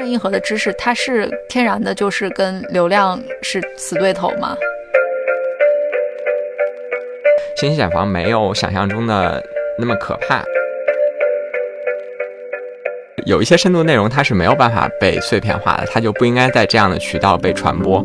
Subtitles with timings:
[0.00, 4.56] 正硬核的知识，它是天然的，就是跟流量是死对头吗？
[7.54, 9.44] 信息茧房没有想象中的
[9.78, 10.42] 那么可怕。
[13.26, 18.02] 有一些深度内容，它是没有办法被碎片化的，它就不应该在这样的渠道被传播。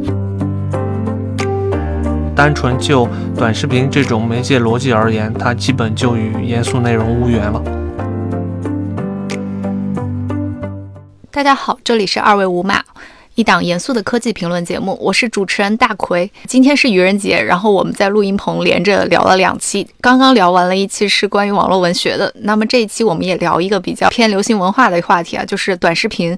[2.35, 3.07] 单纯就
[3.37, 7.63] 短视频这种媒介逻辑而言，它基本就与严肃内容无缘了。
[11.45, 12.83] 大家好，这里是二位无码。
[13.35, 16.31] 一档严肃的科技评论节目，我是主持人大奎。
[16.47, 19.87] 今天是愚人节，然后我们在录音棚连着聊了两期。
[20.01, 26.35] 刚刚聊完了一期是关于网络文学的，那么这一期我们也聊一个比较偏流行文化的话题啊，就是短视频。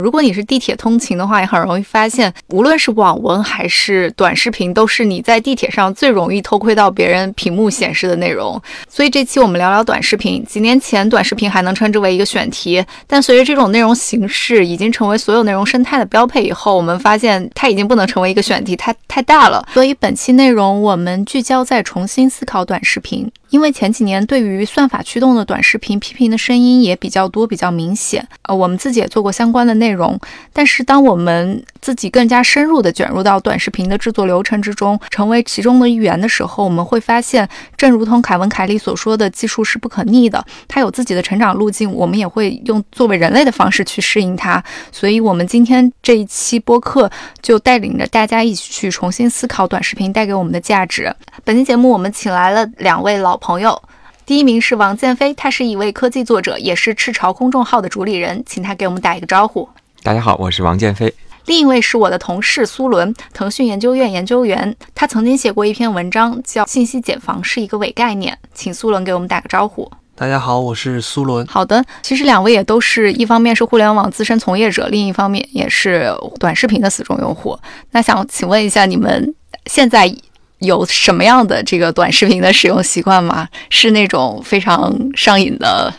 [0.00, 8.60] 如果你是地铁通勤的话，也很容易发现，无论是网文还是短视频，都是你在地铁上最容易偷窥到别人屏幕显示的内容。
[8.88, 10.44] 所以这期我们聊聊短视频。
[10.46, 19.66] 几年前，短视频还能称之为一个选题，但随着这种内容形式已经成为所有内容生态的标配以后，我们发现它已经不能成为一个选题，它太大了。
[19.74, 23.30] 所以本期内容我们聚焦在重新思考短视频。
[23.50, 30.18] 因为前几年对于算法驱动的短视频批评的声音也比较多、比较明显，呃，我们自己也做过相关的内容。
[30.52, 44.62] 但是，当我们自己更加深入地卷入到短视频的制作流程之中，成为其中的一员的时候，我们会发现，正如同凯文·凯利所说的，技术是不可逆的，它有自己的成长路径，我们也会用作为人类的方式去适应它。
[44.92, 47.10] 所以，我们今天这一期播客
[47.42, 51.12] 就带领着大家一起去重新思考短视频带给我们的价值。
[51.42, 53.39] 本期节目，我们请来了两位老。
[53.40, 53.82] 朋友，
[54.26, 59.68] 第一名是王建飞，他是一位科技作者，也是赤潮公众号的主理人，请他给我们打一个招呼。
[60.02, 61.12] 大家好，我是王建飞。
[61.46, 69.90] 另一位是我的同事苏伦，腾讯研究院研究员，他曾经写过一篇文章，叫《信息茧房是一个伪概念》，请苏伦给我们打个招呼。
[70.14, 71.44] 大家好，我是苏伦。
[71.46, 77.58] 好的，其实两位也都是一方面是互联网资深从业者，另一方面也是短视频的死忠用户。
[77.90, 79.34] 那想请问一下，你们
[79.66, 80.14] 现在？
[80.60, 83.48] 有什么样的这个短视频的使用习惯吗？
[83.68, 85.92] 是那种非常上瘾的、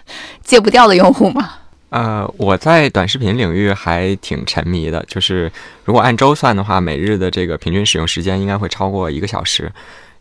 [0.44, 1.56] 戒不掉的用户吗？
[1.90, 5.52] 呃，我在短视频领域还挺沉迷的，就是
[5.84, 9.70] 如果按周算的话，每日的这个平均使用时间应该会超过一个小时。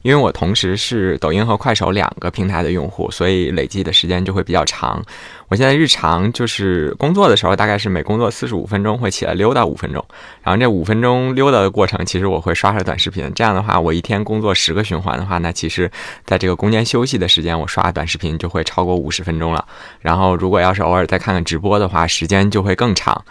[0.03, 5.03] 因为我同时是抖音和快手两个平台的用户，所以累计的时间就会比较长。
[5.49, 10.05] 我现在日常就是工作的时候，大概是每工作四十五分钟会起来溜达五分钟，
[10.43, 13.31] 然后这五分钟溜达的过程，其实我会刷刷短视频。
[13.35, 15.91] 这样的话，我一天工作十个循环的话，那其实
[16.25, 19.67] 在这个中间休息的时间，我刷短视频就会超过五十分钟了。
[20.01, 23.25] 然后如果要是偶尔再看看直播的话，时间就会更长。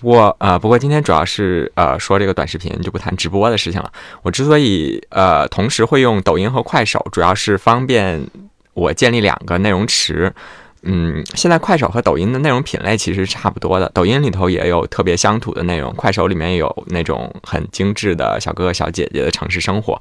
[0.00, 3.92] 不过，呃，不过今天主要是呃说这个短视频，就不谈直播的事情了。
[4.22, 8.26] 我之所以呃同时会用抖音和快手，主要是方便
[8.72, 10.32] 我建立两个内容池。
[10.82, 20.00] 嗯，现在快手和抖音的内容品类其实差不多的，抖音里头也有特别乡土的内容，快手里面有那种很精致的小哥哥小姐姐的城市生活。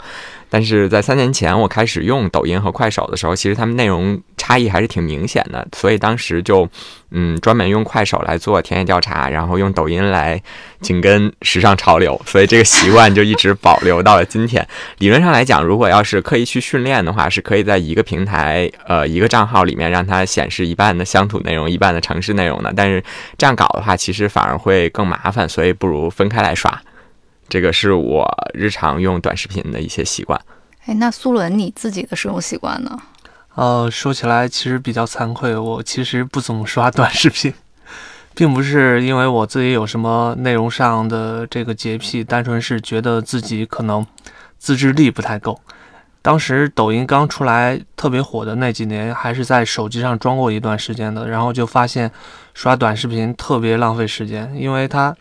[0.50, 6.68] 但是在三年前我开始用抖音和快手的时候，其实他们内容差异还是挺明显的，所以当时就。
[7.12, 10.40] 嗯，专门用快手来做田野调查，然后用抖音来
[10.82, 14.66] 紧跟时尚潮流，所以这个习惯就一直保留到了今天。
[15.00, 22.74] 理论上来讲，如果要是刻意去训练的话，是可以在一个平台，呃，一个账号里面让它显示一半的乡土内容，一半的城市内容的。
[22.76, 23.04] 但是
[23.38, 26.82] 这样搞的话，其实反而会更麻烦，所以不如分开来刷。
[27.48, 30.40] 这个是我日常用短视频的一些习惯。
[30.86, 32.98] 哎，那苏伦你自己的使用习惯呢？
[33.56, 37.54] 呃，说起来其实比较惭愧，我其实不怎么刷短视频，
[38.40, 44.08] 并不是因为我自己有什么内容上的这个洁癖，单纯是觉得自己可能
[44.58, 45.60] 自制力不太够。
[46.22, 52.10] 当时抖音刚出来特别火的那几年，还是在手机上装过一段时间的，然后就发现
[52.54, 55.14] 刷短视频特别浪费时间，因为它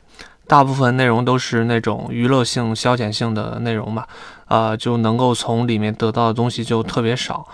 [0.46, 4.06] 大部分内容都是那种娱乐性、消遣性的内容嘛，
[4.46, 7.44] 呃，就能够从里面得到的东西就特别少。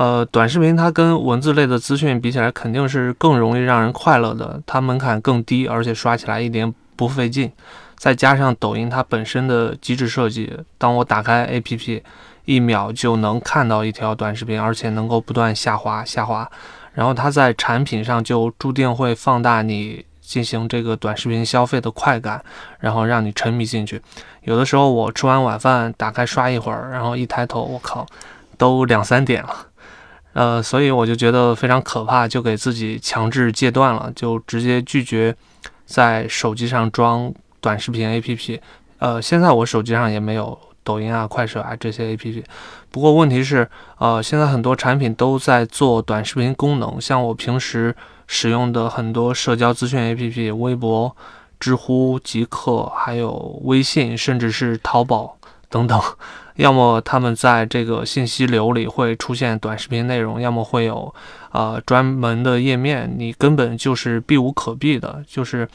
[0.00, 4.58] 呃，短视频它跟文字类的资讯比起来，肯定是更容易让人快乐的。
[4.64, 7.52] 它门槛更低，而且刷起来一点不费劲。
[7.98, 12.00] 再加上抖音它本身的机制设计，当我打开 APP，
[12.46, 16.50] 一秒就能看到一条短视频，而且能够不断下滑下滑。
[16.94, 22.42] 然后它在产品上就注定会放大你进行这个短视频消费的快感，
[22.78, 24.00] 然后让你沉迷进去。
[24.44, 28.06] 有的时候我吃完晚饭打开刷一会儿，然后一抬头，我靠，
[28.56, 29.66] 都两三点了。
[30.32, 35.34] 呃，所以我就觉得非常可怕，就给自己强制戒断了，就直接拒绝
[35.84, 38.60] 在手机上装短视频 APP。
[38.98, 42.44] 呃，现在我手机上也没有抖音啊、快手啊这些 APP。
[42.90, 43.68] 不过问题是，
[43.98, 47.94] 呃，现在很多产品都在做短视频功能，像我平时
[48.26, 51.16] 使用的很多社交资讯 APP，微博、
[51.58, 55.36] 知乎、极客，还有微信，甚至是淘宝
[55.70, 55.98] 等等。
[56.56, 61.14] 要么他们在这个信息流里会出现短视频内容，要么会有
[61.52, 65.66] 呃专门的页面，你根本就是避无可避的，就是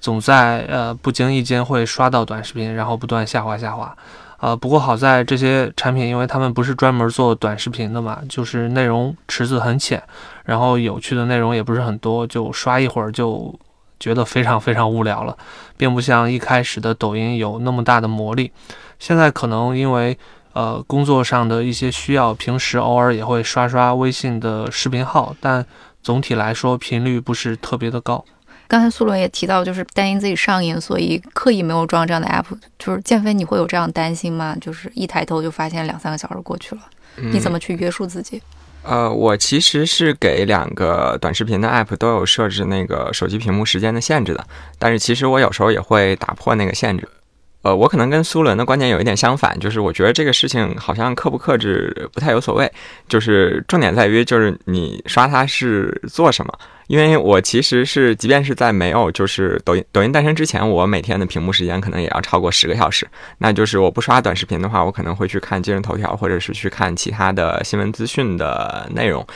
[0.00, 3.96] 总在呃不经意间会刷到短视频，然后不断下滑下滑。
[4.40, 10.02] 呃，不过好在这些产品，因为他们不是专门做短视频的嘛，就是内容池子很浅，
[10.44, 13.58] 然后有趣的内容也不是很多，就刷一会儿就
[13.98, 15.36] 觉得非常非常无聊了，
[15.76, 18.52] 并不像一开始的抖音有那么大的魔力。
[18.98, 20.18] 现在可能因为
[20.52, 25.64] 呃工作上的一些需要，平时偶尔也会刷刷微信的视频号，但
[26.02, 28.24] 总体来说频率不是特别的高。
[28.66, 32.44] 刚才苏伦也提到，就是担心自己上瘾，所以刻意没有装这样的 app。
[32.78, 34.54] 就是建飞，你会有这样担心吗？
[34.60, 36.82] 就是一抬头就发现两三个小时过去了，
[37.16, 38.42] 你怎么去约束自己？
[38.82, 44.46] 呃，我其实是给两个短视频的 app 都有设置那个手机屏幕时间的限制的，
[44.78, 47.08] 但是其实我有时候也会打破那个限制。
[47.62, 52.70] 呃，我可能跟苏伦的观点有一点相反，就是我觉得这个事情好像克不克制不太有所谓，
[53.08, 56.52] 就是重点在于就是你刷它是做什么。
[56.86, 63.06] 因为我其实是，即便是在没有就是抖音抖音诞生之前，我每天的屏幕时间可能也要超过十个小时。
[63.36, 69.26] 那就是我不刷短视频的话，我可能会去看今日头条，或者是去看其他的新闻资讯的内容。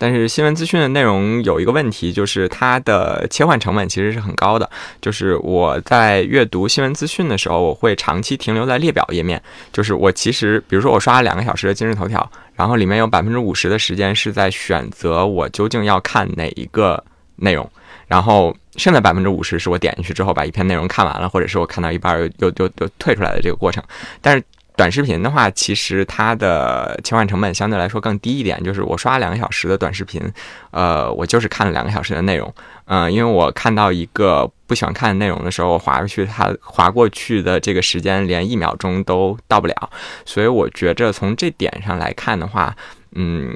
[0.00, 4.68] 但是新闻资讯的内容有一个问题，就是它的切换成本其实是很高的。
[5.02, 9.40] 就是我在阅读新闻资讯的时候，我会长期停留在列表页面。
[9.74, 17.04] 就是我其实，比如说我刷了两个小时的今日头条，然后里面有百分之五十的时间是在选择我究竟要看哪一个
[17.36, 17.70] 内容，
[18.06, 23.84] 然后剩下百分之五十是我点进去之后把一篇内容看完了，或者是我看到一半又又又又退出来的这个过程。
[24.22, 24.42] 但是
[24.80, 28.58] 短视频的话，其实它的切换成本相对来说更低一点。
[28.64, 30.22] 就是我刷两个小时的短视频，
[30.70, 32.50] 呃，我就是看了两个小时的内容。
[32.86, 39.90] 嗯，因为我看到一个不喜欢看的内容的时候，我划过去，它划过去的这个时间连一秒钟都到不了。
[40.24, 42.74] 所以我觉着从这点上来看的话，
[43.12, 43.54] 嗯，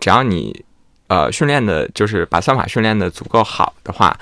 [0.00, 0.64] 只要你
[1.06, 4.18] 呃训练的，就是把算法训练的足够好的话，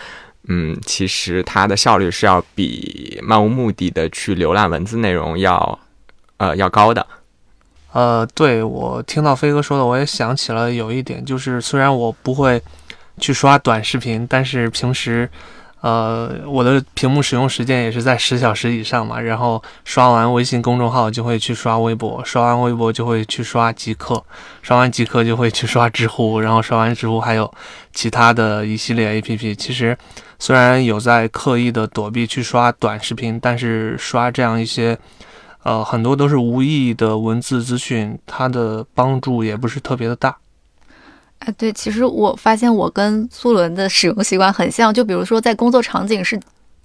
[0.48, 5.80] 嗯，其实它的效率是要比漫无目的的去浏览文字内容要。
[6.42, 7.06] 呃，要高的，
[7.92, 12.60] 呃，对我听到飞哥说的，我也想起了有一点，就是虽然我不会
[13.18, 15.30] 去刷短视频，但是平时，
[15.82, 19.20] 呃，我的屏幕使用时间也是在十小时以上嘛。
[19.20, 24.20] 然后刷完微信公众号就会去刷微博，刷完微博就会去刷极客，
[24.62, 27.48] 刷完极客就会去刷知乎，然后刷完知乎还有
[27.92, 29.54] 其他的一系列 APP。
[29.54, 29.96] 其实
[30.40, 34.98] 虽然有在刻意的躲避去刷短视频，但是刷这样一些。
[35.62, 40.36] 呃，很多都是无意义的文字资讯，它的帮助也不是特别的大。
[41.38, 46.40] 哎，对，其实我发现我跟苏伦的使用习惯很像，就比如说在工作场景是。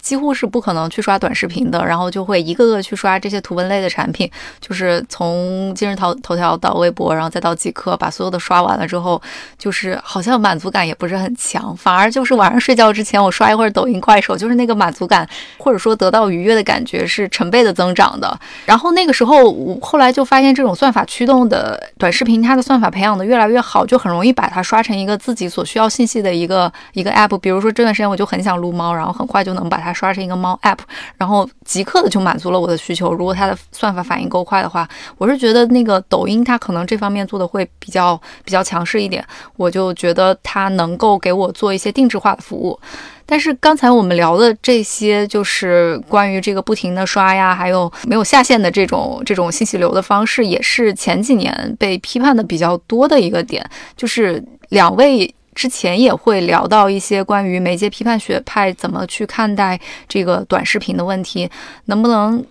[0.08, 4.26] 几乎是不可能去刷短视频的，然后就会一个个去刷这些图文类的产品，
[4.58, 9.20] 就是从今日头头条到微博，然后再到极客，把所有的刷完了之后，
[9.58, 15.28] 就是好像满足感也不是很强，反而就是晚上睡觉之前我刷一会儿抖音、快手，就是那个满足感
[15.58, 18.34] 或者说得到愉悦的感觉是成倍的增长的。
[18.64, 27.36] 然后那个时候，我后来就发现这种算法驱动的短视频，它的算法培养的越来越好，就很容易把它刷成一个自己所需要信息的一个一个 app。
[27.36, 29.92] 比如说这段时间我就很想撸猫，然后很快就能把它。
[29.98, 30.78] 刷成一个猫 app，
[31.16, 33.12] 然后即刻的就满足了我的需求。
[33.12, 39.24] 如果它的算法反应够快的话，我是觉得那个抖音它可能这方面做的会比较比较强势一点。
[39.56, 42.78] 我就觉得它能够给我做一些定制化的服务。
[43.26, 53.68] 但是刚才我们聊的这些，就是关于这个不停的刷呀，还有没有下线的这种这种信息流的方式，也是前几年被批判的比较多的一个点。
[53.96, 55.34] 就是两位。
[55.58, 61.50] 之前也会聊到一些关于媒介批判学派怎么去看待这个短视频的问题，
[61.86, 62.46] 能不能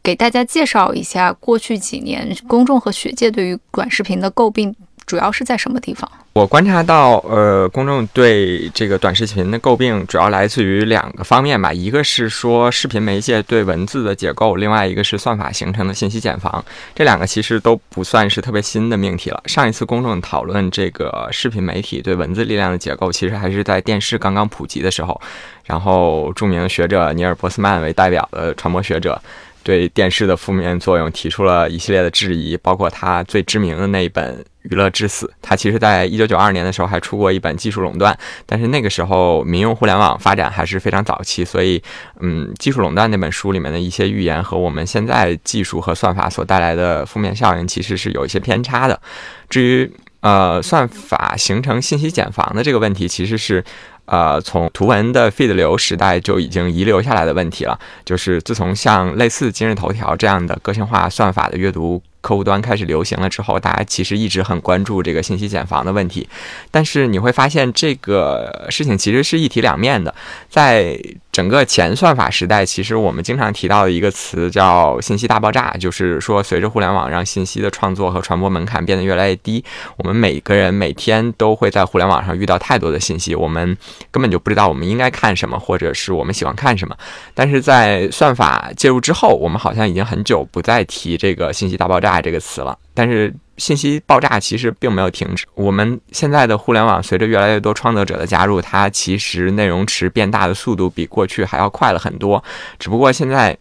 [0.00, 4.72] 给大家介绍一下过去几年公众和学界对于短视频的诟病？
[5.06, 6.10] 主要是在什么地方？
[6.32, 11.72] 我观察到，呃，公众对这个短视频的诟病主要来自于两个方面吧。
[11.72, 16.64] 一个是说视频媒介对文字的解构，另外一个是算法形成的信息茧房。
[16.94, 19.42] 这两个其实都不算是特别新的命题了。
[19.46, 25.20] 上一次公众讨论这个视频媒体对文字力量的解构，其实还是在电视刚刚普及的时候。
[25.64, 29.20] 然后，著名学者尼尔·波斯曼为代表的传播学者。
[29.64, 35.26] 对电视的负面作用提出了一系列的质疑，包括他最知名的那一本《娱乐至死》。
[35.40, 38.14] 他其实在一九九二年的时候还出过一本《技术垄断》，
[38.46, 41.82] 但是那个时候民用互联网发展还是非常早期，所以，
[42.20, 49.00] 嗯，《技术垄断》那本书里面的一些预言和我们现在技术和算法所带来的负面效应其实是有一些偏差的。
[49.48, 53.64] 至于，呃，算法形成信息茧房的这个问题，其实是，
[54.04, 57.78] 呃，从图文的 feed 流时代就已经遗留下来的问题了。
[58.04, 62.00] 就是自从像类似今日头条这样的个性化算法的阅读。
[62.22, 66.26] 客户端开始流行了之后，大家其实一直很关注这个信息茧房的问题，
[66.70, 70.14] 但是你会发现这个事情其实是一体两面的。
[70.48, 70.98] 在
[71.32, 79.64] 整个前算法时代，其实我们经常提到的一个词叫信息大爆炸，就是说随着互联网让信息的创作和传播门槛变得越来越低，
[79.96, 83.76] 我们每个人每天都会在互联网上遇到太多的信息，我们
[84.10, 86.94] 根本就不知道我们应该看什么，或者是我们喜欢看什么。
[87.32, 92.20] 但是在算法介入之后，我们好像已经很久不再提这个信息大爆炸。
[92.20, 95.46] 这个词了，但是信息爆炸其实并没有停止。
[95.54, 102.42] 我们现在的互联网随着越来越多创作者的加入，它其实内容池变大的速度比过去还要快了很多。
[102.78, 103.56] 只不过现在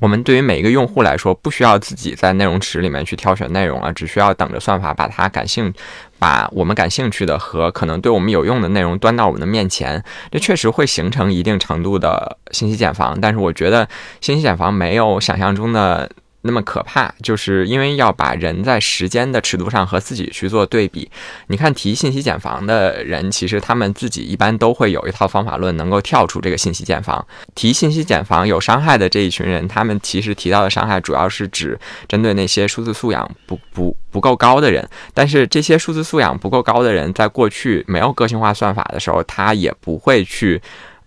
[0.00, 5.72] 我们对于每一个用户来说，不需要自己在内容池里面去挑选内容了，只需要等着算法把它感兴
[6.18, 10.02] 把我们感兴趣的和可能对我们有用的内容端到我们的面前。
[10.30, 13.88] 这确实会形成一定程度的信息茧房，但是我觉得
[14.20, 16.10] 信息茧房没有想象中的。
[16.46, 21.10] 那么可怕，就是因为要把人在时间的尺度上和自己去做对比。
[21.46, 27.26] 你看，提信息茧房的人，其实他们自己一般都会有一套方法论，能够跳出这个信息茧房。
[27.54, 34.86] 提信息茧房有伤害的这一群人，他们其实提到的伤害主要是指针对那些数字素养不不不够高的人。
[35.14, 40.60] 但是这些数字素养不够高的人，在过去没有个性化算法的时候，他也不会去。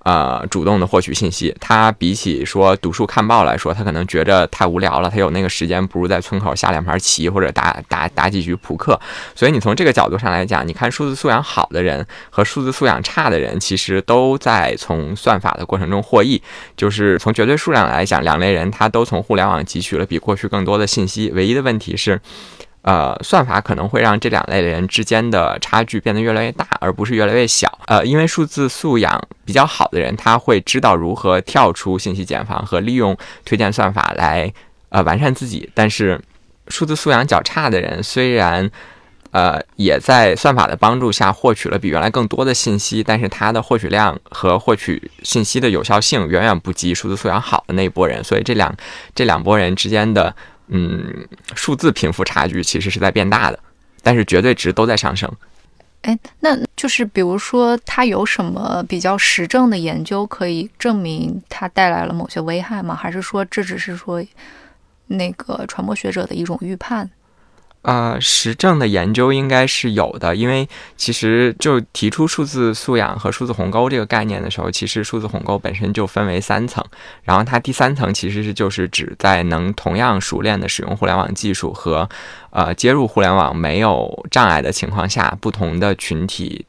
[0.08, 8.98] 呃，主动的获取信息，他比起说读书看报来说，他可能觉着太无聊了，他有那个时间，不如在村口下两盘棋或者打 打打几局扑克。
[9.36, 16.42] 所以你从这个角度上来讲，你看数字素养好的人和数字素养差的人，其实都在从算法的过程中获益。
[16.78, 21.30] 就是从绝对数量来讲，两类人他都从互联网汲取了比过去更多的信息。
[21.36, 22.22] 唯一的问题是。
[22.88, 27.67] 呃，算法可能会让这两类人之间的差距变得越来越大，而不是越来越小。
[27.88, 34.50] 呃，因为数字素养比较好的人，他会知道如何跳出信息茧房和利用推荐算法来
[34.88, 35.70] 呃完善自己。
[35.74, 36.17] 但是，
[36.70, 38.72] 数字素养较差的人，虽然
[39.32, 48.24] 呃也在算法的帮助下获取了比原来更多的信息，但是他的获取量和获取信息的有效性远远不及数字素养好的那一波人。
[48.24, 48.74] 所以，这两
[49.13, 50.34] 这两拨人之间的。
[50.67, 53.59] 嗯，数字贫富差距其实是在变大的，
[54.01, 55.31] 但是绝对值都在上升。
[56.03, 62.95] 哎，那就是比如说，它有什么比较实证的研究可以证明它带来了某些危害吗？
[62.95, 64.24] 还是说这只是说
[65.07, 67.09] 那个传播学者的一种预判？
[67.84, 70.67] 呃，实证的研究应该是有的，因为
[70.98, 76.84] 其实就提出数字素养和数字鸿沟这个概念的时候，其实数字鸿沟本身就分为三层，
[77.24, 82.10] 然后它第三层其实是就是指在能同样熟练的使用互联网技术和
[82.50, 86.65] 呃接入互联网没有障碍的情况下，不同的群体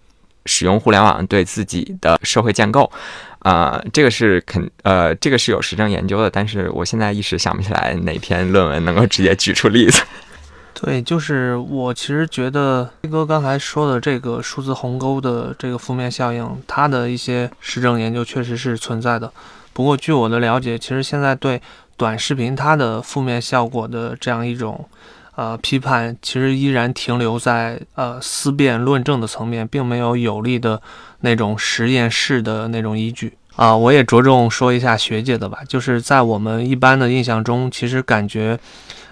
[0.46, 2.88] 使用互联网对自己的社会建构，
[3.40, 10.00] 啊，这个是肯呃这个是有实证研究的，但是我现在一时想不起来哪篇论文能够直接举出例子。
[10.80, 19.32] 对，就是我其实觉得飞哥刚才说的这个数字鸿沟的这个负面效应，它的一些实证研究确实是存在的。
[19.72, 21.60] 不过据我的了解，其实现在对
[21.96, 24.88] 短视频它的负面效果的这样一种
[25.34, 30.80] 呃批判，其实依然停留在呃思辨论证的层面，并没有有力的
[31.22, 33.76] 那种实验室的那种依据啊。
[33.76, 38.56] 我也着重说一下学界的吧，就是在我们一般的印象中，其实感觉。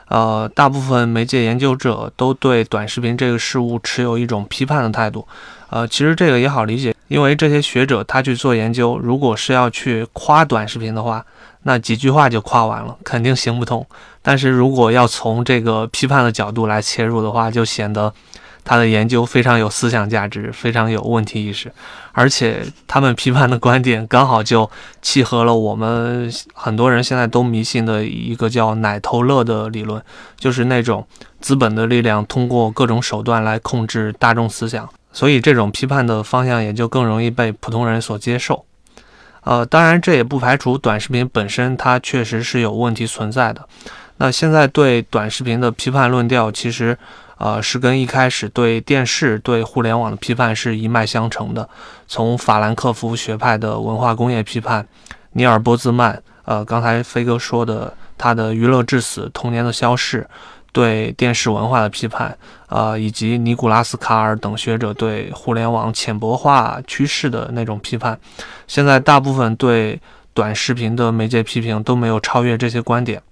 [0.09, 5.27] 呃，大部分媒介研究者都对短视频这个事物持有一种批判的态度。
[5.71, 11.25] 呃，其实这个也好理解，因为这些学者他去做研究，如果是要去夸短视频的话，
[11.65, 13.85] 那几句话就夸完了，肯定行不通。
[14.23, 18.13] 但是如果要从这个批判的角度来切入的话，就显得。
[18.69, 21.71] 他的研究非常有思想价值，非常有问题意识，
[22.11, 24.69] 而且他们批判的观点刚好就
[25.01, 30.03] 契合了我们很多人现在都迷信的一个叫“奶头乐”的理论，
[30.37, 31.07] 就是那种
[31.41, 38.65] 资本的力量通过各种手段来控制大众思想，所以这种批判的方向也就更容易被普通人所接受。
[39.45, 43.69] 呃，当然这也不排除短视频本身它确实是有问题存在的。
[44.17, 46.99] 那现在对短视频的批判论调，其实。
[47.39, 51.69] 呃，是跟一开始对电视、对互联网的批判是一脉相承的。
[52.09, 54.87] 从法兰克福学派的文化工业批判，
[55.33, 60.27] 尼尔波兹曼，呃，刚才飞哥说的他的娱乐至死、童年的消逝，
[60.73, 62.37] 对电视文化的批判，
[62.69, 68.19] 呃，以及尼古拉斯卡尔等学者对互联网浅薄化趋势的那种批判，
[68.67, 70.01] 现在大部分对
[70.33, 73.23] 短视频的媒介批评都没有超越这些观点。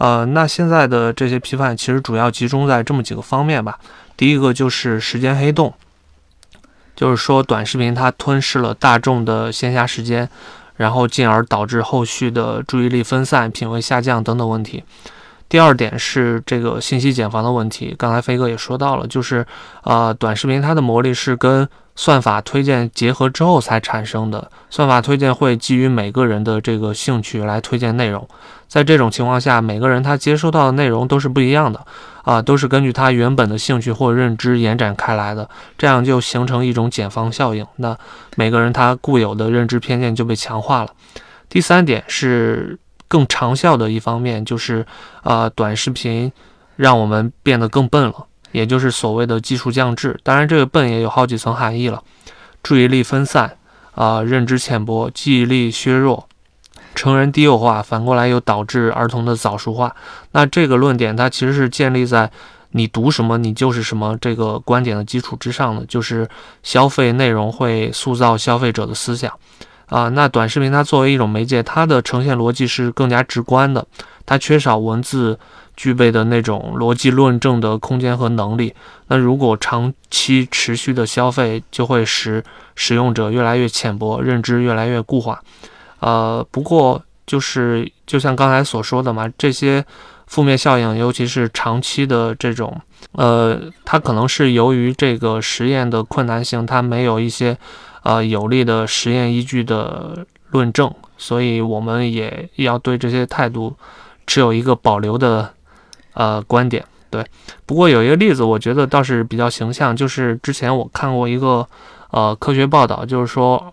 [0.00, 3.78] 呃，那现在的这些批判其实主要集中在这么几个方面吧。
[4.16, 5.74] 第一个就是时间黑洞，
[6.96, 10.26] 就是说短视频它吞噬了大众的闲暇时间，
[10.76, 14.82] 然后进而导致后续的注意力分散、品味下降等等问题。
[15.50, 19.46] 第二点是这个信息茧房的问题，刚才飞哥也说到了，就是
[19.82, 24.50] 呃，短视频它的魔力是跟算法推荐结合之后才产生的。
[24.70, 28.26] 算法推荐会基于每个人的这个兴趣来推荐内容，
[28.70, 31.84] 在这种情况下，每个人他接收到的内容都是不一样的，
[32.22, 37.66] 啊，都是根据他原本的兴趣或认知延展开来的，这样就形成一种茧房效应。
[37.76, 37.98] 那
[38.36, 40.90] 每个人他固有的认知偏见就被强化了。
[41.48, 42.78] 第三点是。
[43.10, 44.86] 更长效的一方面就是，
[45.24, 46.30] 呃，短视频
[46.76, 50.16] 让我们变得更笨了，也就是所谓的技术降智。
[50.22, 52.00] 当然，这个笨也有好几层含义了：
[52.62, 53.56] 注意力分散，
[53.96, 56.28] 啊，认知浅薄，记忆力削弱，
[57.00, 59.96] 成人低幼化，反过来又导致儿童的早熟化。
[60.32, 62.30] 那这个论点它其实是建立在
[62.72, 66.28] 你读什么你就是什么这个观点的基础之上的，就是
[66.62, 69.32] 消费内容会塑造消费者的思想。
[69.86, 73.86] 啊，那短视频它作为一种媒介，它的呈现逻辑是更加直观的，
[74.26, 75.38] 它缺少文字
[75.74, 78.74] 具备的那种逻辑论证的空间和能力。
[79.08, 82.44] 那如果长期持续的消费，就会使
[82.76, 85.40] 使用者越来越浅薄，认知越来越固化。
[86.00, 89.84] 呃，不过就是就像刚才所说的嘛，这些
[90.26, 92.80] 负面效应，尤其是长期的这种，
[93.12, 97.56] 呃，它可能是由于这个实验的困难性，它没有一些。
[98.02, 103.76] 呃，有力的实验依据的论证，所以我们也要对这些态度
[104.26, 105.52] 持有一个保留的
[106.14, 106.82] 呃观点。
[107.10, 107.22] 对，
[107.66, 111.68] 不过有一个例子，我觉得倒是比较形象，就是之前我看过一个
[112.10, 113.70] 呃科学报道，就是说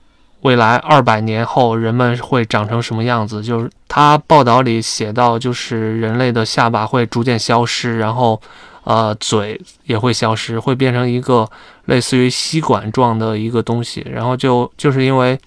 [0.47, 3.43] 未来二百年后人们会长成什么样子。
[3.43, 8.41] 就是他报道里写到，就是人类的下巴会逐渐消失，然后。
[8.89, 11.45] 呃，嘴也会消失，会变成一个
[11.87, 14.01] 类似于吸管状的一个东西。
[14.09, 15.37] 然后就就是因为，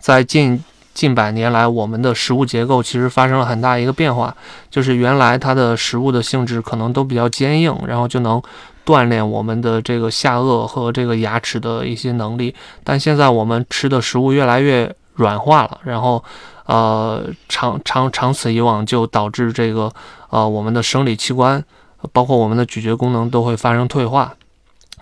[0.00, 0.60] 在近
[0.92, 4.34] 近百年来，我们的食物结构其实发生了很大一个变化，
[4.72, 8.42] 就是原来它的食物的性质可能都比较坚硬，然后就能
[8.84, 12.54] 锻炼我们的这个下颚和这个牙齿的一些能力。
[12.82, 16.22] 但现在我们吃的食物越来越软化了，然后
[16.66, 19.92] 呃，长长长此以往，就导致这个
[20.30, 21.64] 呃我们的生理器官。
[22.12, 24.34] 包括我们的咀嚼功能都会发生退化。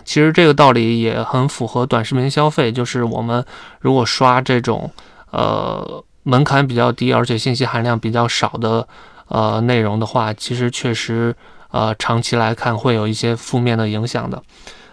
[0.05, 3.45] 其实这个道理也很符合短视频消费，就是我们
[3.81, 4.89] 如果刷这种
[5.31, 8.87] 呃门槛比较低而且信息含量比较少的
[9.27, 11.35] 呃内容的话，其实确实
[11.73, 14.41] 呃长期来看会有一些负面的影响的。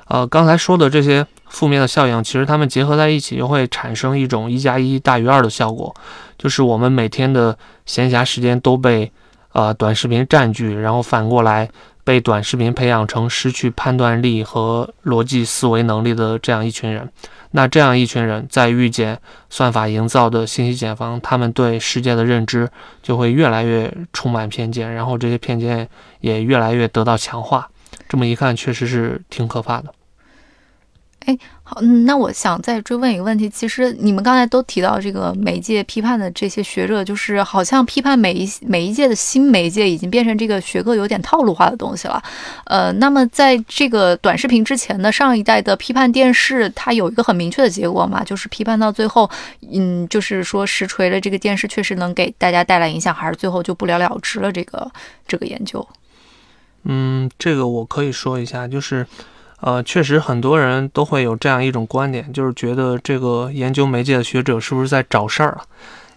[0.08, 5.94] 呃，刚才说的这些负面的效应，其实它们结合在一起，就会产生一种一加一大于二的效果，
[6.36, 9.12] 就是我们每天的闲暇时间都被
[9.52, 11.70] 呃短视频占据，然后反过来。
[12.04, 17.10] 被短视频培养成失去判断力和逻辑思维能力的这样一群人，
[17.52, 22.70] 那这样一群人在遇见算法营造的信息茧房，他们对世界的认知
[23.02, 25.88] 就会越来越充满偏见，然后这些偏见
[26.20, 27.68] 也越来越得到强化。
[28.08, 29.92] 这么一看，确实是挺可怕的。
[31.26, 31.36] 哎，
[31.70, 33.48] 好，那我想再追问一个问题。
[33.48, 42.20] 其实你们刚才都提到这个媒介批判的这些学者，就是好像批判每一每一届的新媒介，已经变成这个学科有点套路化的东西了。
[42.64, 49.30] 呃，那么在这个短视频之前的上一代的批判电视，它有一个很明确的结果嘛，就是批判到最后，
[49.72, 54.50] 嗯，就是说实锤了这个电视确实能给大家带来影响，还是最后就不了了之了？
[54.50, 54.90] 这个
[55.28, 55.86] 这个研究，
[56.82, 59.06] 嗯，这个我可以说一下，就是。
[59.60, 65.60] 呃，确实很多人都会有这样一种观点，就是觉得这个研究媒介的学者是不是在找事儿啊？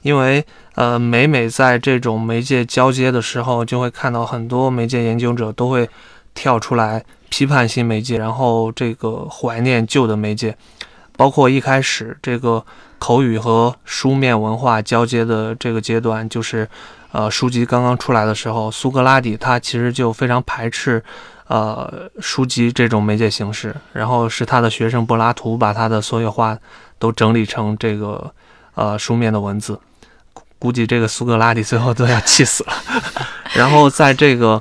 [0.02, 5.90] 因为呃，每每在这种媒介交接的时候，就会看到很多媒介研究者都会
[6.34, 10.56] 跳出来批判新媒介，然后这个怀念旧的媒介。
[11.16, 12.66] 包括一开始这个
[12.98, 16.68] 口语和书面文化交接的这个阶段，就是
[17.12, 21.04] 呃，书籍刚刚出来的时候，苏格拉底他其实就非常排斥。
[21.54, 26.58] 呃，书籍这种媒介形式，然后是他的学生柏拉图把他的所有话
[26.98, 28.34] 都整理成这个
[28.74, 29.80] 呃书面的文字，
[30.58, 32.74] 估计这个苏格拉底最后都要气死了。
[33.54, 34.60] 然后在这个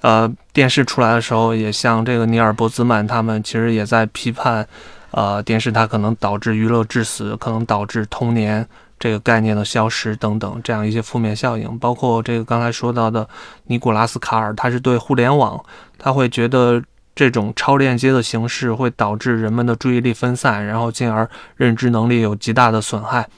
[0.00, 4.66] 呃电视出来的时候，也像这个尼尔·波兹曼他们其实也在批判，
[5.12, 8.66] 呃电视它可能导致娱乐致死，可能导致童年。
[9.02, 13.28] 这个概念的消失等等，这样一些负面效应，包括这个刚才说到的
[13.64, 15.60] 尼古拉斯卡尔，他是对互联网，
[15.98, 16.80] 他会觉得
[17.12, 23.28] 这种超链接的形式会导致人们的注意力分散，然后进而认知能力有极大的损害。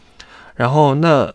[0.56, 1.32] 然后那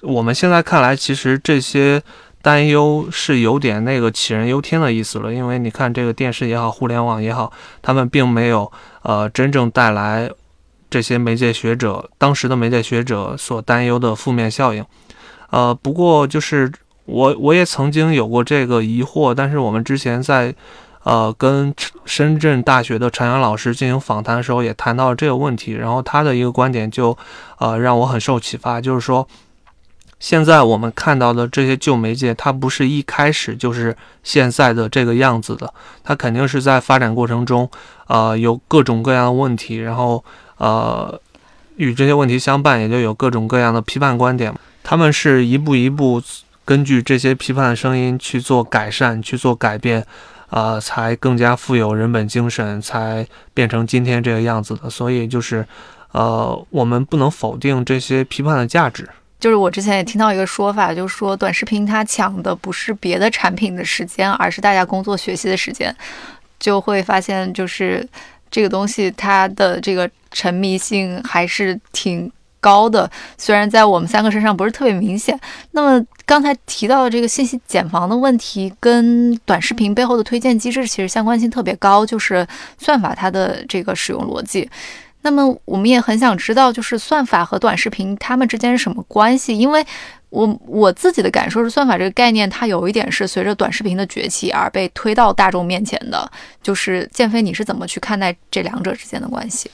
[0.00, 2.02] 我们现在看来，其实这些
[2.40, 10.30] 担忧是有点那个杞人忧天的意思了，因为你看这个电视也好，互联网也好，他们并没有呃，真正带来
[10.90, 14.84] 这些媒介学者当时的媒介学者所担忧的负面效应。
[15.50, 16.70] 呃，不过就是
[17.06, 20.54] 我我也曾经有过这个疑惑，但是我们之前在
[21.04, 21.72] 呃跟
[22.04, 25.72] 深圳大学的陈阳老师进行访谈的时候，也谈到了这个问题。
[25.72, 27.16] 然后他的一个观点就
[27.58, 29.26] 呃让我很受启发，就是说。
[30.18, 35.72] 现在我们看到的这些旧媒介，它不是一开始就是现在的这个样子的，
[36.04, 37.66] 它肯定是在发展过程中，
[38.06, 40.22] 呃，有各种各样的问题，然后
[40.60, 41.18] 呃，
[41.76, 44.54] 与这些问题相伴，也就有各种各样的批判观点。
[44.82, 46.22] 他们是一步一步
[46.66, 50.04] 根据这些批判的声音去做改善、去做改变，
[50.50, 54.90] 啊，才更加富有人本精神，才变成今天这个样子的。
[54.90, 55.66] 所以就是，
[56.12, 59.08] 呃，我们不能否定这些批判的价值。
[59.38, 65.96] 就是我之前也听到一个说法，就是说短视频它抢的不是别的产品的时间，而是大家工作学习的时间。
[66.58, 68.06] 就会发现，就是
[68.50, 75.38] 这个东西它的这个沉迷性还是挺高的，虽然在我们三个身上不是特别明显。
[75.70, 84.68] 那么刚才提到的这个信息茧房的问题，跟短视频背后的推荐机制其实相关性特别高，就是算法它的这个使用逻辑。
[85.22, 89.56] 那么我们也很想知道，就是算法和短视频它们之间是什么关系？
[89.56, 89.84] 因为
[90.30, 96.30] 我我自己的感受是，算法这个概念它有一点是随着短视频的崛起而被推到大众面前的。
[96.62, 99.70] 就是建飞，你是怎么去看待这两者之间的关系？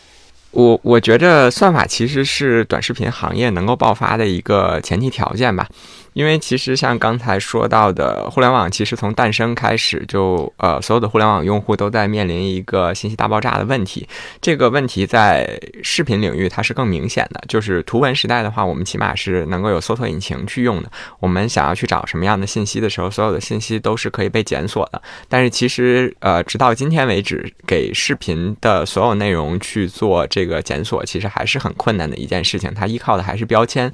[0.52, 5.68] 我我觉着算法其实是短视频行业能够爆发的一个前提条件吧。
[6.16, 14.08] 因为其实像刚才说到的，互联网其实从诞生开始就，呃，所有的互联网用户都在面临一个信息大爆炸的问题。
[14.40, 20.90] 这个问题在视频领域它是更明显的，就是图文时代的话，我们起码是能够有搜索引擎去用的。
[21.20, 25.02] 我们想要去找什么样的信息的时候，所有的信息都是可以被检索的。
[25.28, 32.72] 但是其实，呃，直到今天为止，给视频的所有内容去做这个检索，其实还是很困难的一件事情。
[32.72, 33.92] 它依靠的还是标签。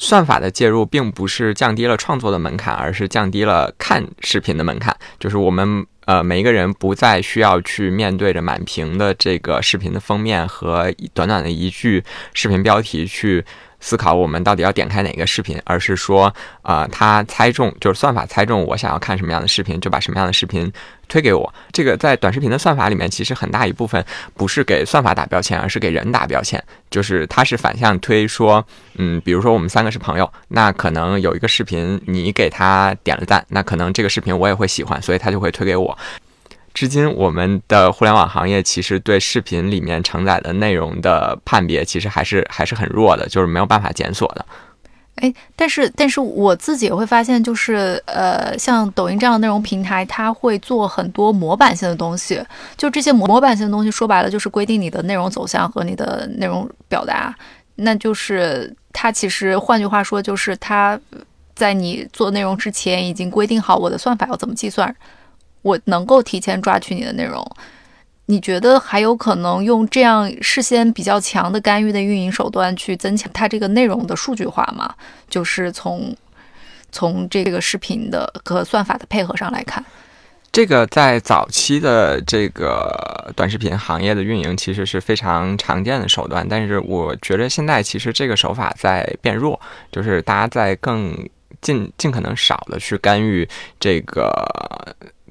[0.00, 4.96] 算法的介入并不是降低了创作的门槛，而是降低了看视频的门槛。
[5.18, 13.44] 就是我们呃每一个人不再需要去面对着满屏的这个视频的封面和短短的一句视频标题去。
[13.80, 20.70] 思考我们到底要点开哪个视频，而是说，啊，他猜中就是算法猜中我想要看什么样的视频，就把什么样的视频
[21.08, 21.54] 推给我。
[21.72, 26.62] 这个在短视频的算法里面，其实很大一部分不是给算法打标签，而是给人打标签。
[26.90, 28.64] 就是它是反向推，说，
[28.96, 35.96] 嗯，比如说我们三个是朋友，那可能有一个视频你给他点了赞，那可能这个视频我也会喜欢，所以他就会推给我。
[36.72, 44.46] 至今，我们的互联网行业其实对视频里面承载的内容的判别，其实还是还是很弱的，就是没有办法检索的。
[45.16, 52.42] 哎，但是但是我自己也会发现，就是呃，像抖音这样的内容平台，它会做很多模板性的东西。
[52.76, 57.34] 就这些模模板性的东西，说白了就是规定你的内容走向和你的内容表达。
[57.74, 60.98] 那就是它其实换句话说，就是它
[61.54, 64.94] 在你做内容之前已经规定好我的算法要怎么计算。
[65.62, 67.44] 我能够提前抓取你的内容，
[68.26, 74.94] 你觉得还有可能用这样事先比较强的干预的运营手段去增强它这个内容的数据化吗？
[75.28, 76.16] 就是从
[76.90, 79.84] 从这个视频的和算法的配合上来看，
[80.50, 89.60] 这个在早期的这个短视频行业的运营其实是非常常见的手段，但是我觉得现在其实这个手法在变弱，
[89.92, 91.28] 就是大家在更
[91.60, 93.46] 尽尽可能少的去干预
[93.78, 94.32] 这个。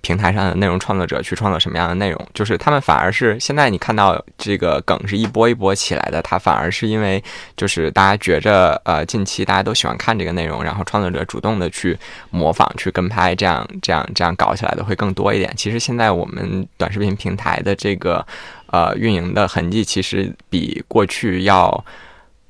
[0.02, 7.24] 平台上的内容创作者去创作什么样的内容，就是他们反而是现在你看到这个梗是一波一波起来的，它反而是因为
[7.56, 11.98] 就是大家觉着呃近期大家都喜欢看这个内容，然后创作者主动的去
[12.30, 15.54] 模仿去跟拍，这样这样这样搞起来的会更多一点。
[15.56, 18.26] 其实现在我们短视频平台的这个
[18.68, 21.86] 呃运营的痕迹，其实比过去要。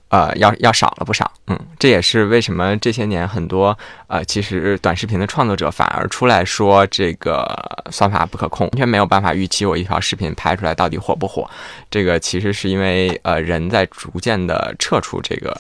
[0.09, 7.47] 呃，要要少了不少，嗯，这也是为什么这些年很多呃，其实短视频的创作者反而出来说这个
[7.91, 11.49] 算法不可控，完全没有办法预期我一条视频拍出来到底火不火。
[11.91, 15.55] 这个其实是因为呃，人在逐渐的撤出这个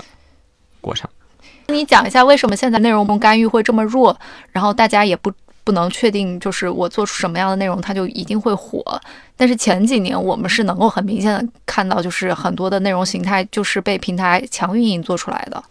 [0.81, 1.09] 过程。
[1.67, 4.19] 你讲一下为什么现在内容干预会这么弱，
[4.51, 5.31] 然后大家也不。
[5.69, 8.83] 不能确定，就是我做出什么样的内容，它就一定会火。
[9.37, 15.63] 但是前几年我们是能够很明显的看到，就是很多的内容形态就是被平台强运营做出来的。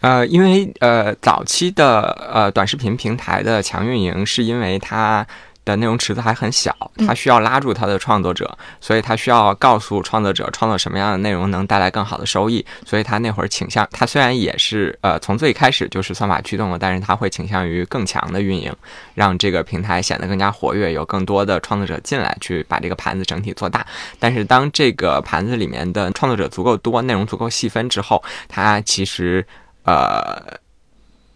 [0.00, 2.00] 呃，因为呃早期的
[2.32, 5.26] 呃短视频平台的强运营，是因为它
[5.68, 6.74] 的内容池子还很小，
[7.06, 12.64] 它需要拉住它的创作者，所以它需要告诉创作者创作什么样的内容能带来更好的收益。
[12.84, 18.74] 所以它那会儿倾向，它虽然也是呃从最开始就是算法驱动的，但是它会倾向于更强的运营，
[19.14, 23.86] 让这个平台显得更加活跃，有更多的创作者进来去把这个盘子整体做大。
[24.18, 29.46] 但是当这个盘子里面的创作者足够多，内容足够细分之后，它其实
[29.84, 30.58] 呃。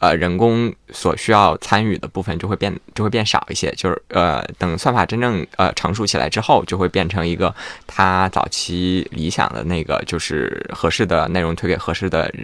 [0.03, 3.73] 呃，人工所需要参与的部分就会变，就会变少一些。
[3.77, 7.55] 就是呃，等算法真正呃成熟起来之后，就会变成一个
[7.87, 12.35] 它早期理想的那个，就是合适的内容推给合适的。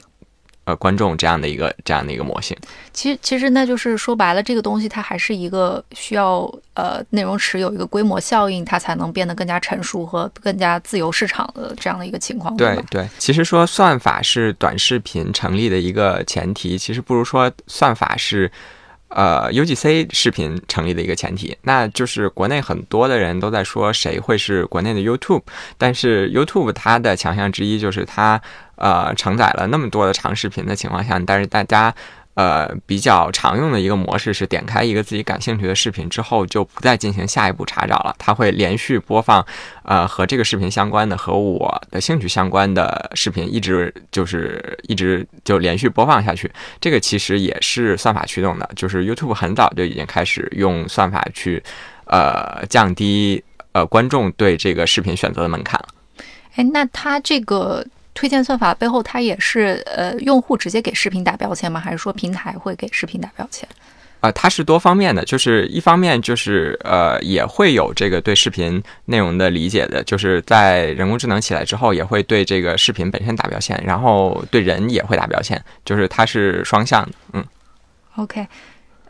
[0.69, 2.55] 呃，观众这样的一个这样的一个模型，
[2.93, 6.41] 其实其实那就是说白了，这个东西它还是一个需要
[6.75, 12.55] 呃内容池有一个规模效应，它才能变得更加成熟和更加自由市场的这样的一个情况。
[12.59, 18.53] 对对，其实说算法是短视频成立的一个前提，其实不如说算法是。
[19.11, 25.41] 呃，UGC 视频成立的一个前提，那就是国内很多的人都在说谁会是国内的 YouTube，
[25.79, 28.39] 但是 YouTube 它的强项之一就是它
[28.79, 31.95] 呃承载了那么多的长视频的情况下，但是大家。
[32.35, 38.15] 呃，比较常用的一个模式是点开一个自己感兴趣的视频之后，就不再进行下一步查找了。
[38.17, 39.45] 它会连续播放，
[39.83, 46.49] 呃，和这个视频相关的、和我的兴趣相关的视频，一直就是一直就连续播放下去。
[46.81, 51.61] 这个其实也是算法驱动的，就是 YouTube 很早就已经开始用算法去，
[52.05, 55.89] 呃，降低呃观众对这个视频选择的门槛了。
[56.55, 57.85] 哎，那它这个。
[58.19, 61.79] 推荐算法背后，它也是呃，用户直接给视频打标签吗？
[61.79, 63.69] 还是说平台会给视频打标签？
[64.19, 77.13] 啊，它是多方面的，就是一方面就是呃，也会有这个对视频内容的理解的，就是在人工智能起来之后，也会对这个视频本身打标签，然后对人也会打标签，就是它是双向的。
[77.35, 77.45] 嗯
[78.17, 78.45] ，OK。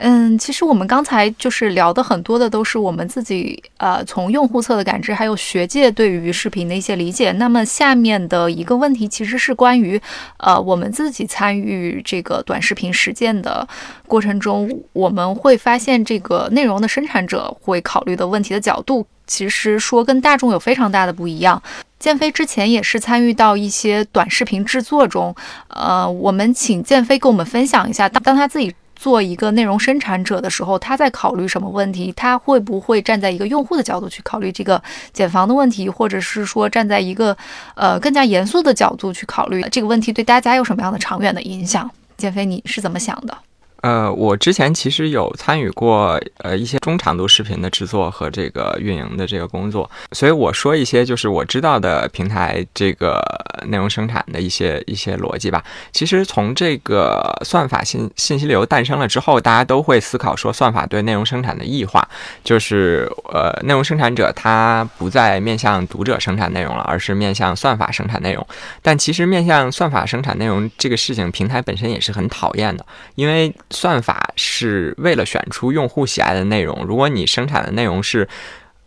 [0.00, 7.32] 嗯，其实我们刚才就是聊的很多的都是我们自己呃从用户侧的感知，还有学界对于视频的一些理解。
[7.32, 10.00] 那么下面的一个问题其实是关于
[10.37, 13.66] 呃我们自己参与这个短视频实践的
[14.06, 21.61] 过程中，我们会发现这个内容的生产者会考虑的问题的角度，其实说跟大众有非常大的不一样。
[21.98, 25.34] 建飞之前也是参与到一些短视频制作中，
[25.70, 28.72] 呃，我们请建飞跟我们分享一下，当当他自己。
[28.98, 32.12] 做一个内容生产者的时候，他在考虑什么问题？
[32.16, 34.82] 他会不会站在一个用户的角度去考虑这个
[35.12, 37.37] 减房的问题，或者是说站在一个
[37.76, 41.88] 呃更加严肃的角度去考虑这个问题对大家有什么样的长远的影响？
[42.16, 43.38] 建飞，你是怎么想的？
[43.83, 53.23] 呃，我之前其实有参与过呃一些中长度视频的制作和这个运营的这个工作，所以我说一些就是我知道的平台这个
[53.67, 55.62] 内容生产的一些一些逻辑吧。
[55.93, 62.07] 其实从这个算法信信息流诞生了之后，大家都会思考说算法对内容生产的异化，
[62.43, 68.45] 就是呃内容生产者他不再面向读者生产内容了，而是面向算法生产内容。
[68.83, 76.85] 但其实面向算法生产内容这个事情，平台本身也是很讨厌的，因为算法是为了选出用户喜爱的内容。
[76.87, 78.28] 如果你生产的内容是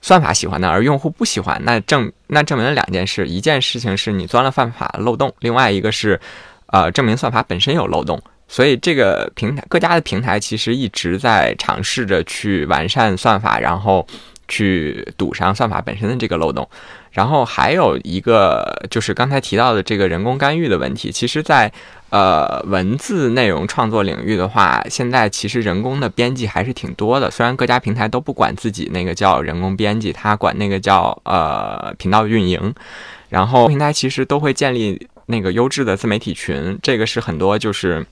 [0.02, 6.20] 算法喜欢的，而用户不喜欢，那证那证明了两件事：一件事情是你钻了算法漏洞，另外一个是，
[6.68, 8.22] 呃，证明算法本身有漏洞。
[8.48, 14.06] 所以这个平台各家的平台其实一直在尝试着去完善算法，然后
[14.48, 16.68] 去堵上算法本身的这个漏洞。
[17.12, 21.72] 然后还有一个就是刚才提到的这个人工干预的问题，其实，在
[22.10, 27.30] 呃文字内容创作领域的话，现在其实人工的编辑还是挺多的。
[27.30, 32.74] 虽然各家平台都不管自己那个叫人工编辑，它管那个叫呃频道运营。
[33.30, 38.06] 然后平台其实都会建立那个优质的自媒体群，这个是很多就是。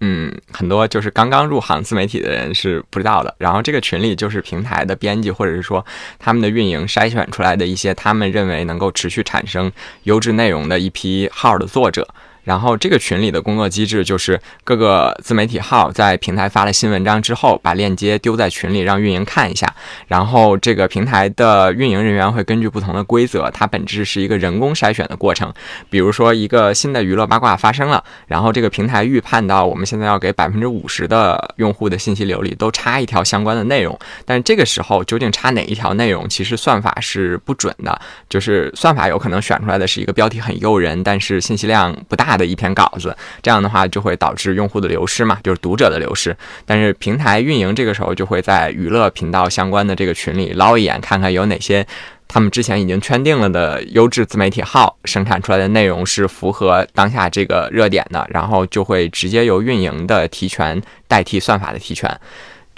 [0.00, 3.34] 嗯，很多就是刚刚入行自媒体的人是不知道的。
[3.38, 5.84] 然后这个群里就是平台的编辑，或者是说
[6.18, 9.70] 他们的运营筛选出来的一些他们认为能够持续产生
[10.04, 12.08] 优质内容的一批号的作者。
[12.44, 19.72] 然后这个群里的工作机制就是各个自媒体号在平台发了新文章之后，把链接丢在群里让运营看一下。
[20.08, 25.52] 然后这个平台的运营人员会根据不同的规则，它本质是一个人工筛选的过程。
[25.90, 38.00] 比如说一个新的娱乐八卦发生了，然后这个平台预判到我们现在要给百分之五十的用户的信息流里都插一条相关的内容，但这个时候究竟插哪一条内容，其实算法是不准的，
[38.30, 42.29] 就是算法有可能选出来的是一个标题很诱人，但是信息量不大。
[42.36, 46.36] 的一篇稿子，这样的话就会导致用户的流失嘛，就是读者的流失。
[46.64, 51.86] 但是平台运营这个时候就会在娱乐频道相关的这个群里捞一眼，看看有哪些
[52.28, 62.08] 他们之前已经圈定了的优质自媒体号生产出来的内容是符合当下这个热点的，然后就会直接由运营的提权代替算法的提权。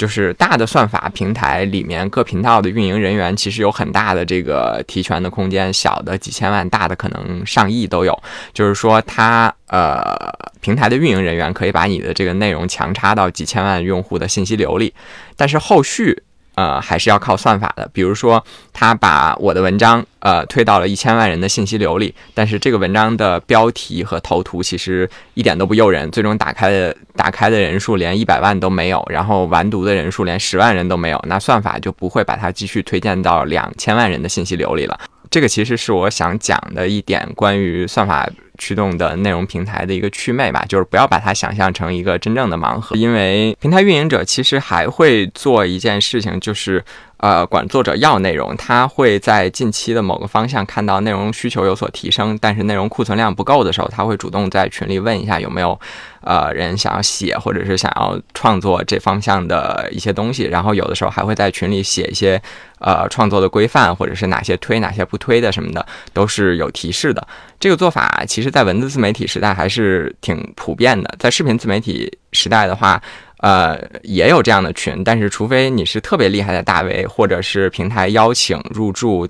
[0.03, 8.21] 就是大的算法平台里面各频道的运营人员其实有很大的这个提权的空间，小的几千万，大的可能上亿都有。
[8.53, 10.13] 就是说，它呃
[10.61, 14.93] 平台的运营人员可以把你的这个内容强插到几千万用户的信息流里，
[15.37, 16.21] 但是后续。
[16.55, 17.89] 呃，还是要靠算法的。
[17.93, 34.99] 比如说，他把我的文章呃推到了一千万人的信息流里，但是这个文章的标题和头图其实一点都不诱人，最终打开的打开的人数连一百万都没有，然后完读的人数连十万人都没有，那算法就不会把它继续推荐到两千万人的信息流里了。
[35.33, 38.31] 这个其实是我想讲的一点关于算法。
[38.59, 46.85] 驱动的内容平台的一个趣味吧，就是不要把它想象成一个真正的盲盒，因为平台运营者其实还会做一件事情，就是。
[47.23, 55.79] 呃，管作者要内容，他会在近期的某个方向看到内容需求有所提升，但是内容库存量不够的时候，他会主动在群里问一下有没有
[56.23, 62.43] 呃人想要写或者是想要创作这方向的一些东西，然后有的时候还会在群里写一些
[62.81, 67.25] 呃创作的规范，或者是哪些推哪些不推的什么的，都是有提示的。
[67.61, 73.01] 这个做法其实在文字自媒体时代还是挺普遍的，在视频自媒体时代的话。
[73.43, 79.27] 呃，也有这样的群，但是除非你是特别厉害的大 V，或者是平台邀请入驻、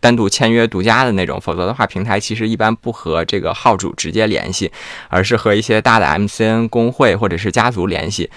[0.00, 4.72] 单独签约独家的那种，否则的话，平台其实一般不和这个号主直接联系，
[5.10, 8.30] 而是和一些大的 MCN 工会或者是家族联系。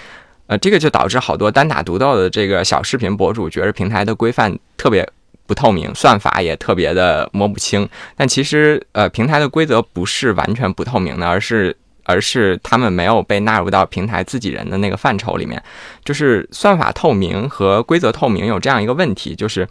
[0.46, 5.08] 呃，这个就导致好多单打独斗的这个小视频博主觉得平台的规范特别
[5.46, 7.88] 不透明，算法也特别的摸不清。
[8.14, 11.74] 但其实，呃，平台的规则不是完全不透明的，而是。
[12.08, 15.62] 而是他们没有被纳入到平台自己人的那个范畴里面，
[16.02, 19.68] 就是算法透明和规则透明有这样一个问题，就是，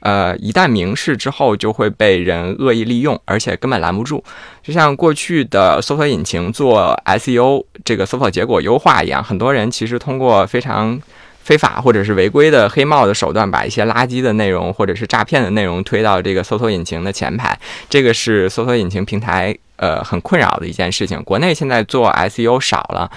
[0.00, 4.24] 呃，一旦明示之后就会被人恶意利用，而且根本拦不住。
[4.62, 10.98] 就像过去的搜索引擎做 SEO 这个搜索结果优化一样，很多人其实通过非常
[11.42, 19.54] 非法或者是违规的黑帽的手段，把一些垃圾的内容或者是诈骗的内容推到这个搜索引擎的前排，这个是搜索引擎平台。
[19.76, 21.22] 呃，很困扰的一件事情。
[21.24, 23.10] 国内现在做 SEO 少了，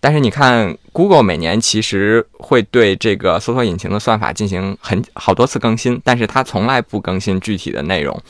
[0.00, 8.20] 但是你看，Google 每年其实会对这个搜索引擎的算法进行很好多次更新，但是它从来不更新具体的内容。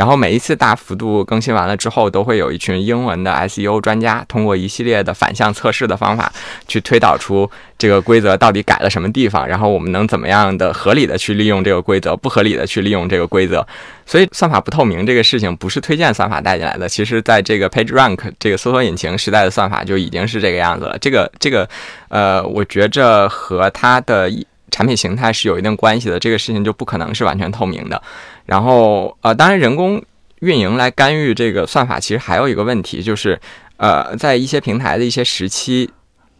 [0.00, 6.32] 然后每一次大幅度更新完了之后，都会有一群英文的 SEO 专家通过一系列的反向测试的方法，
[6.66, 13.66] 去推导出这个规则到底改了什么地方，然后我们能怎么样的合理的去利用这个规则，不合理的去利用这个规则。
[14.06, 20.96] 所以算法不透明这个事情不是推荐算法带进来的，其实在这个 PageRank 这个搜索引擎时代的算法就已经是这个样子了。
[20.98, 21.68] 这个这个
[22.08, 24.30] 呃，我觉着和它的
[24.70, 28.00] 产品形态是有一定关系的，这个事情就不可能是完全透明的。
[28.46, 30.02] 然后，呃，当然，人工
[30.40, 33.38] 运营来干预这个算法，其实还有一个问题，就是，
[33.76, 35.90] 呃，在一些平台的一些时期，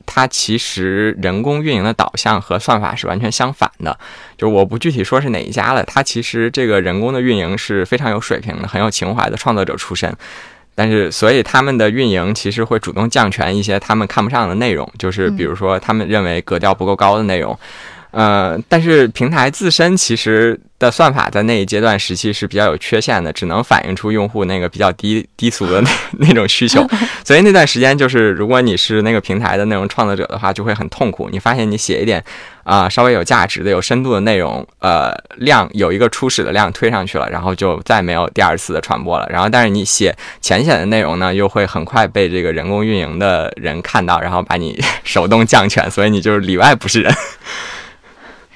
[0.07, 3.97] 它其实人工运营的导向和算法是完全相反的。
[4.37, 10.12] 就我不具体说是哪一家了，它其实这个人工的运营是非常有水平的，很有情怀的创作者出身，
[10.75, 17.57] 但是所以他们的运营其实会主动降权一些他们看不上的内容，就是比如说他们认为格调不够高的内容。
[18.12, 25.90] 呃，但是平台自身其实的算法在那一阶段时期是比较有缺陷的，只能反映出用户那个比较低低俗的那
[26.27, 26.87] 那种需求，
[27.25, 31.29] 所以那段时间就是如果你是那个平台的内容创作者的话，就会很痛苦。
[31.31, 32.23] 你发现你写一点
[32.64, 39.29] 啊稍微有价值的、有深度的内容，呃，量有一个初始的量推上去了，然后就再没有第二次的传播了。
[39.31, 47.14] 然后，但是你写浅显的内容呢，又会很快被这个人工运营的人看到，然后把你 手动降权，所以你就是里外不是人。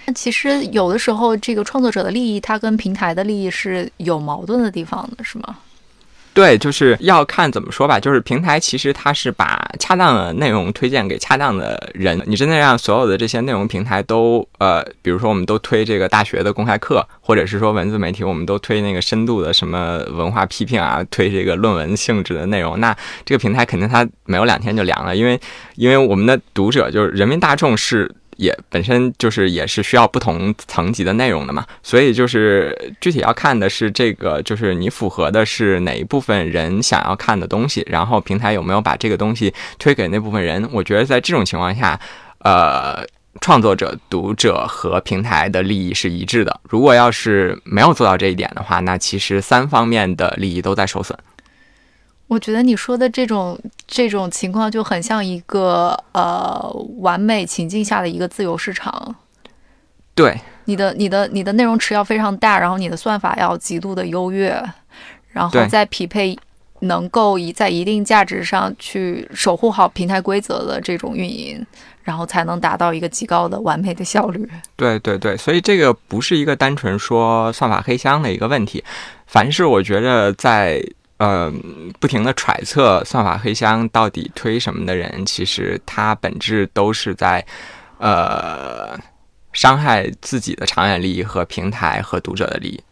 [0.06, 5.56] 那其实有的时候，这个创作者的利益，它跟平台的利益是有矛盾的地方的，是吗？
[6.34, 8.00] 对，就是要看怎么说吧。
[8.00, 12.20] 就是平台其实它是把恰当的内容推荐给恰当的人。
[12.26, 22.92] 你真的让所有的这些内容平台都呃，比如说我们都推这个大学的公开课，或者是说文字媒体，我们都推那个深度的什么文化批评啊，推这个论文性质的内容，那
[23.24, 25.40] 这个平台肯定它没有两天就凉了，因为
[25.76, 28.12] 因为我们的读者就是人民大众是。
[28.36, 40.68] 也本身就是也是需要不同层级的内容的嘛，所以就是具体要看的是这个，就是你符合的是哪一部分人想要看的东西，然后平台有没有把这个东西推给那部分人。
[40.72, 41.98] 我觉得在这种情况下，
[42.40, 43.04] 呃，
[43.40, 46.60] 创作者、读者和平台的利益是一致的。
[46.68, 51.18] 如果要是没有做到这一点的话，那其实三方面的利益都在受损。
[52.34, 53.56] 我觉得你说的这种
[53.86, 56.68] 这种情况就很像一个呃
[56.98, 59.14] 完美情境下的一个自由市场。
[60.16, 64.60] 对，你的你的你的内容池要非常大，然后你的算法要极度的优越，
[65.28, 66.36] 然后再匹配
[66.80, 71.64] 能够以在一定价值上去守护好平台规则的这种运营，
[72.02, 74.48] 然后才能达到一个极高的完美的效率。
[74.74, 78.82] 对对对，所以这个不是一个单纯说算法黑箱的一个问题。
[79.26, 80.84] 凡是我觉得在
[81.18, 81.52] 呃
[82.00, 87.44] 不停的揣测算法黑箱到底推什么的人，其实他本质都是在
[87.98, 88.98] 呃
[89.52, 92.82] 伤害自己的长远利益和平台和读者的利益。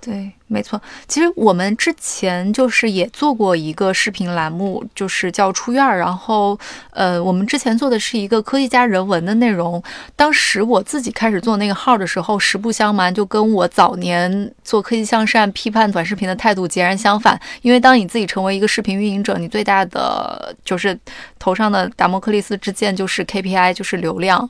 [0.00, 0.80] 对，没错。
[1.08, 5.98] 其实我们之前就是也做过一个视频栏目，就是叫出院儿。
[5.98, 6.56] 然后，
[6.90, 9.82] 呃，我们之前做的是一个科技加人文的内容。
[10.14, 17.38] 当时我自己开始做那个号的时候，实不相瞒，就跟我早年做科技向善、批判短视频的态度截然相反。
[17.62, 20.96] 因为当你自己成为一个视频运营者，你最大的就是
[21.40, 24.48] 头上的达摩克利斯之剑就是 KPI，就是流量。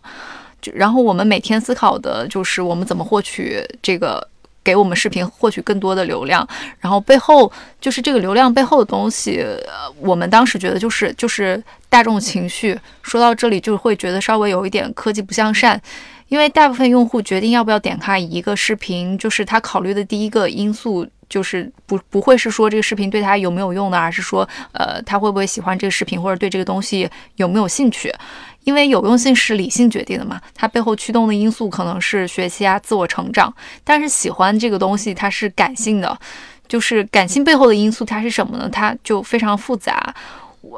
[0.60, 4.28] 就然后我们每天思考的就是我们怎么获取这个。
[4.68, 6.46] 给我们视频获取更多的流量，
[6.78, 7.50] 然后背后
[7.80, 9.42] 就是这个流量背后的东西，
[9.98, 12.78] 我们当时觉得就是就是大众情绪。
[13.00, 15.80] 说到这里就会觉得稍微有一点科技不向善，
[16.28, 28.12] 因为大部分用户决定要不要点开一个视频，就是他考虑的第一个因素就是不不会是说这个视频对他有没有用的，而是说呃他会不会喜欢这个视频或者对这个东西有没有兴趣。
[28.68, 33.50] 因为有用性是理性决定的嘛，它背后驱动的因素可能是学习啊、自我成长，
[33.82, 36.18] 但是喜欢这个东西它是感性的，
[36.68, 38.68] 就是感性背后的因素它是什么呢？
[38.68, 40.14] 它就非常复杂。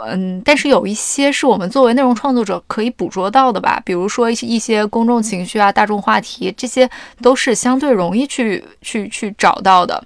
[0.07, 6.89] 嗯，但是有一些是我们作为内容创作者可以捕捉到的吧，比如说一些一些公众情绪啊、大众话题，这些
[7.21, 10.01] 都是相对容易去去去找到的。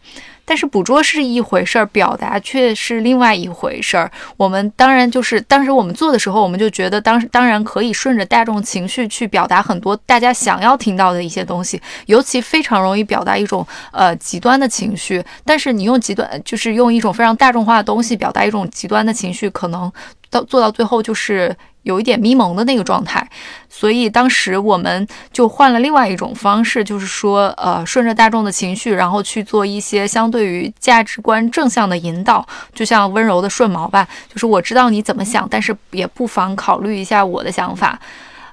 [0.45, 4.11] 但是捕捉是一回事儿，表达却是另外一回事儿。
[4.37, 15.25] 我们当然就是当时我们做的时候，我们就觉得当当然可以顺着大众情绪去表达很多大家想要听到的一些东西，尤其非常容易表达一种呃极端的情绪。
[15.45, 19.91] 但是你用极端，就是用一种非常大众化的东西表达一种极端的情绪，可能
[20.31, 21.57] 到做到最后就是。
[21.85, 23.27] 有一点迷蒙的那个状态，
[23.69, 37.99] 所以当时我们就换了另外一种方式，就是说，呃，顺着大众的情绪，然后去做一些相对于价值观正向的引导，就像温柔的顺毛吧，就是我知道你怎么想，但是也不妨考虑一下我的想法，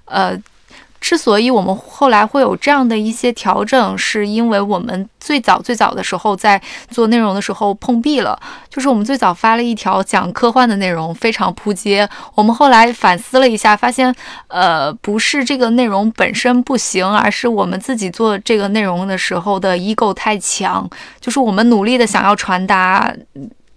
[0.05, 0.38] 呃。
[1.02, 8.39] 之所以我们后来会有这样的一些调整，是因为我们最早最早的时候在做内容的时候碰壁了。
[8.70, 12.08] 就是我们最早发了一条讲科幻的内容，非常扑街。
[12.36, 14.16] 我们后来反思了一下，发现，
[14.47, 20.89] 呃，不是这个内容本身不行，而是我们自己做这个内容的时候的 ego 太强。
[21.20, 23.14] 就是我们努力的想要传达。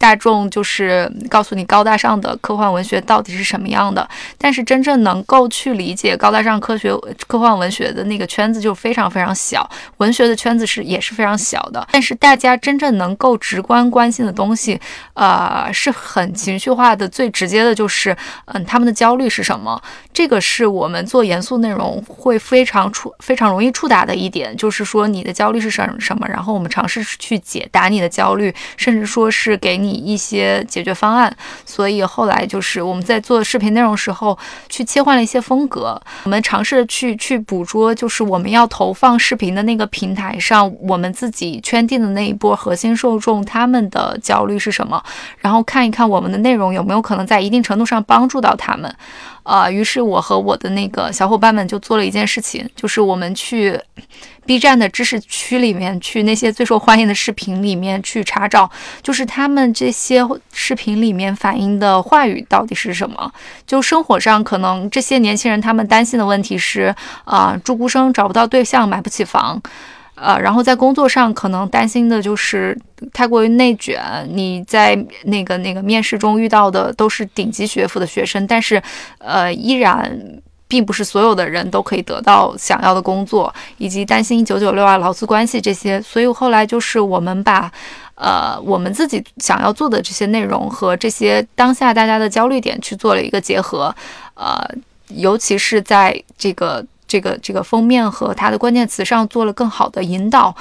[0.04, 6.94] 大众就是告诉你高大上的科幻文学到底是什么样的，但是真正能够去理解高大上科学
[7.26, 11.88] 科幻文学的那个圈子就非常非常小，文学的圈子是也是非常小的。
[11.90, 14.78] 但是大家真正能够直观关心的东西，
[15.14, 19.80] 呃，是很情绪化的，最直接的就是，嗯，他们的焦虑是什么？
[20.12, 26.28] 这个是我们做严肃内容会非常触非常容易触达的一点，就是说你的焦虑是什什么？
[26.28, 29.93] 然后我们尝试去解答你的焦虑，甚至说是给你。
[29.94, 31.34] 一些解决方案，
[31.64, 34.36] 所以后来就是我们在做视频内容时候，
[34.68, 36.00] 去切换了一些风格。
[36.24, 45.02] 我们尝试去去捕捉，就是我们要投放视频的那个平台上，我们自己圈定的那一波核心受众他们的焦虑是什么，
[45.38, 48.94] 然后看一看我们的内容有没有可能在一定程度上帮助到他们。
[49.44, 53.78] 啊，于是我和我的那个小伙伴们就做了一件事情，就是我们去
[54.44, 58.68] B 站的知识区里面，去那些最受欢迎的视频里面去查找，
[59.02, 63.32] 就是他们这些视频里面反映的话语到底是什么。
[63.66, 69.62] 就生活上，可能这些年轻人他们担心的问题是，啊，住孤生，找不到对象，买不起房。
[70.16, 72.78] 呃，然后在工作上可能担心的就是
[73.12, 74.00] 太过于内卷。
[74.30, 78.80] 你在那个那个面试中遇到的都是顶级学府的学生，但是，
[79.18, 80.16] 呃，依然
[80.68, 86.00] 并不是所有的人都可以得到想要的工作，以及担心九九六啊、劳资关系这些。
[86.00, 87.70] 所以后来就是我们把，
[88.14, 93.94] 呃，我们自己想要做的这些内容和这些当下大家的焦虑点去做了一个结合，
[94.34, 94.64] 呃，
[95.08, 96.86] 尤其是在这个。
[97.14, 100.52] 这个这个封面和它的关键词上做了更好的引导。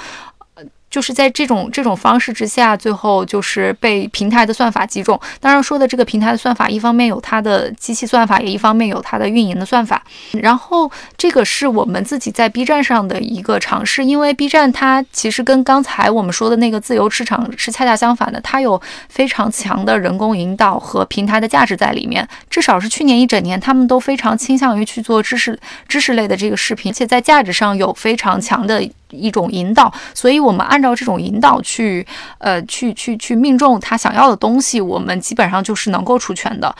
[0.94, 5.20] 就是在这种这种方式之下，最后就是被平台的算法击中。
[5.40, 10.00] 当然说的这个平台的算法，一方面有它的机器算法，也一方面有它的运营的算法。
[10.40, 22.24] 然后这个是我们自己在 B 站上的一个尝试，因为 B 站它其实跟刚才我们说的那个自由市场是恰恰相反的，它有非常强的人工引导和平台的价值在里面。
[22.48, 28.88] 至少是去年一整年，他们都非常倾向于去做知识知识类的这个视频，且在价值上有非常强的。
[29.14, 32.06] 一种引导，所以我们按照这种引导去，
[32.38, 36.74] 呃，去去去命中他想要的东西，我们基本上就是能够出拳的。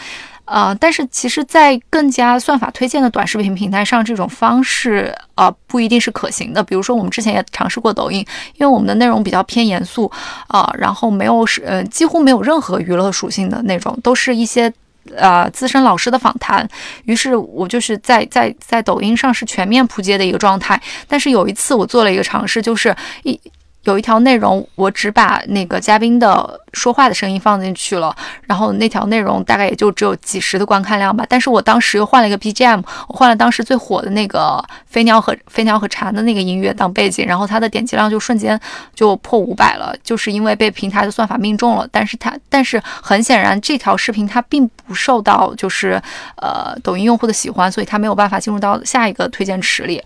[0.46, 6.62] 呃，但是其实，在更加算法推荐的短视频平台上，这种方式呃不一定是可行的。
[6.62, 8.18] 比如说，我们之前也尝试过抖音，
[8.56, 10.10] 因为我们的内容比较偏严肃
[10.48, 14.70] 啊，然后没有是呃几乎没有任何娱乐属性的那种，都是一些
[15.16, 16.68] 呃资深老师的访谈。
[17.04, 20.80] 于是我就是在在在抖音上是全面扑街的一个状态。
[21.08, 23.38] 但是有一次我做了一个尝试，就是一。
[23.84, 28.14] 有一条内容，我只把那个嘉宾的说话的声音放进去了，
[28.46, 31.24] 然后那条内容大概也就只有几十的观看量吧。
[31.28, 38.58] 但是我当时又换了一个 BGM，我换了当时最火的那个飞鸟和飞鸟和蝉的那个音乐当背景，然后它的点击量就瞬间
[38.94, 41.86] 就破五百了，就是因为被平台的算法命中了。
[41.92, 46.00] 但是它，但是很显然这条视频它并不受到就是
[46.36, 50.02] 呃抖音用户的喜欢，所以它没有办法进入到下一个推荐池里。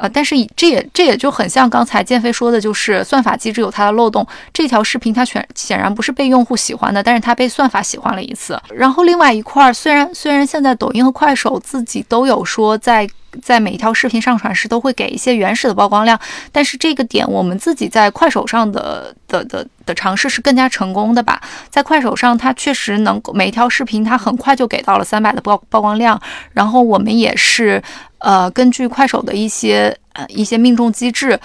[0.00, 4.26] 呃，但是这也这也就很像刚才建飞说的，就是算法机制有它的漏洞。
[4.52, 8.60] 这条视频它选显然不是被用户喜欢的，但是它被算法喜欢了一次。
[8.74, 13.08] 然后另外一块，虽然虽然现在抖音和快手自己都有说在。
[13.42, 16.18] 在每一条视频上传时都会给一些原始的曝光量，
[16.50, 21.40] 但是这个点我们自己在快手上的的的的尝试是更加成功的吧？
[21.68, 26.20] 在快手上，它确实能够每一条视频它很快就给到了三百的曝曝光量，
[26.52, 27.82] 然后我们也是
[28.18, 31.38] 呃根据快手的一些呃一些命中机制。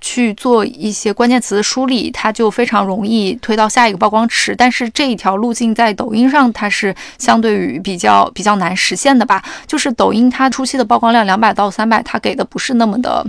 [0.00, 4.54] 去做一些关键词的梳理，它就非常容易推到下一个曝光池。
[4.56, 9.42] 但是这一条路径在抖音上，它是相对于比较比较难实现的吧？
[9.66, 13.26] 就是抖音它初期的曝光量两百到三百，它给的不是那么的，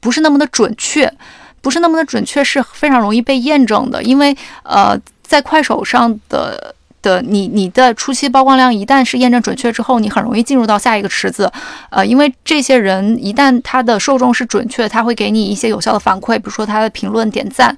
[0.00, 1.12] 不是那么的准确，
[1.60, 4.02] 不是那么的准确，是非常容易被验证的。
[4.02, 6.74] 因为呃，在快手上的。
[7.08, 11.50] 的你你的初期曝光量一旦是验证准确之后，你很容易进入到下一个池子，
[11.88, 17.74] 呃，因为这些人一旦他的受众是准确，他会给你一些有效的反馈，比如说他的评论点赞，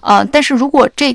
[0.00, 1.14] 呃，但是如果这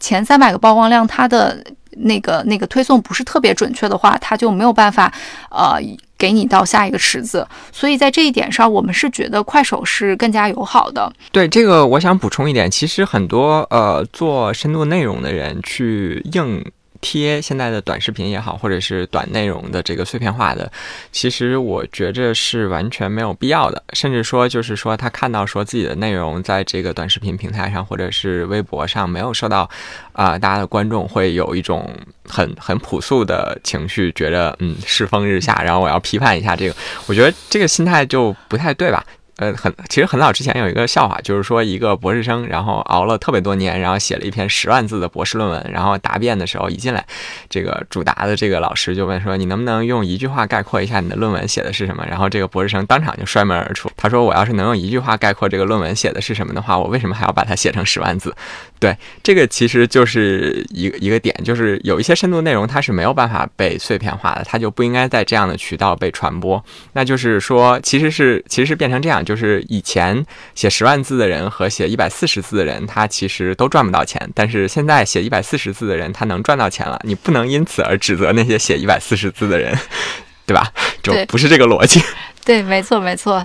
[0.00, 5.12] 前三百个曝光量他的那个那个推送不是特别准确的话，他就没有办法
[5.50, 5.78] 呃
[6.18, 11.12] 给你到下一个池子，所以在这一点上，我们是觉得快手是更加友好的。
[11.30, 16.64] 对这个，我想补充一点，其实很多呃做深度内容的人去应。
[17.00, 20.70] 贴现在的短视频也好，或者是短内容的这个碎片化的，
[21.12, 23.82] 其实我觉着是完全没有必要的。
[23.92, 29.68] 甚至说，就是说他看到说自己的内容在这个短视频平台上或者是微博上没有受到
[30.12, 31.88] 啊大家的观众，会有一种
[32.28, 36.74] 很很朴素的情绪，觉得嗯世风日下，然后我要批判一下这个。
[37.06, 39.04] 我觉得这个心态就不太对吧？
[39.36, 47.04] 呃，很其实很早之前有一个笑话，就是说一个博士生，然后熬了特别多年，然后写了一篇十万字的博士论文，然后答辩的时候一进来，
[47.50, 53.90] 这个主答的这个老师就问说：“你能不能用一句话概括一下你的论文写的是什么？”然后这个博士生当场就摔门而出。
[53.94, 58.34] 他说：“我要是能用一句话概括这个论文写的是什么的话，我为什么还要把它写成十万字？”
[58.78, 66.62] 对，这个其实就是一个一个点，就是有一些深度内容它是没有办法被碎片化的，它就不应该在这样的渠道被传播。
[66.92, 69.24] 那就是说，其实是其实是变成这样。
[69.24, 70.24] 就是以前
[70.54, 74.30] 写十万字的人和写一百四十字的人，他其实都赚不到钱。
[74.34, 77.00] 但是现在写一百四十字的人，他能赚到钱了。
[77.02, 79.74] 你不能因此而指责那些写一百四十字的人，
[80.44, 80.70] 对吧？
[81.02, 82.02] 就不是这个逻辑。
[82.44, 83.44] 对，没错，没错。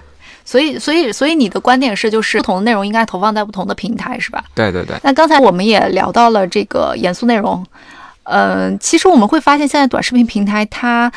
[0.51, 4.43] 所以，所以，所以你的观点是，就是不同的内容应该投放在不同的平台，是吧？
[4.53, 4.97] 对，对，对。
[5.01, 7.65] 那刚才我们也聊到了这个严肃内容，
[8.23, 11.09] 嗯，其实我们会发现，现在短视频平台它。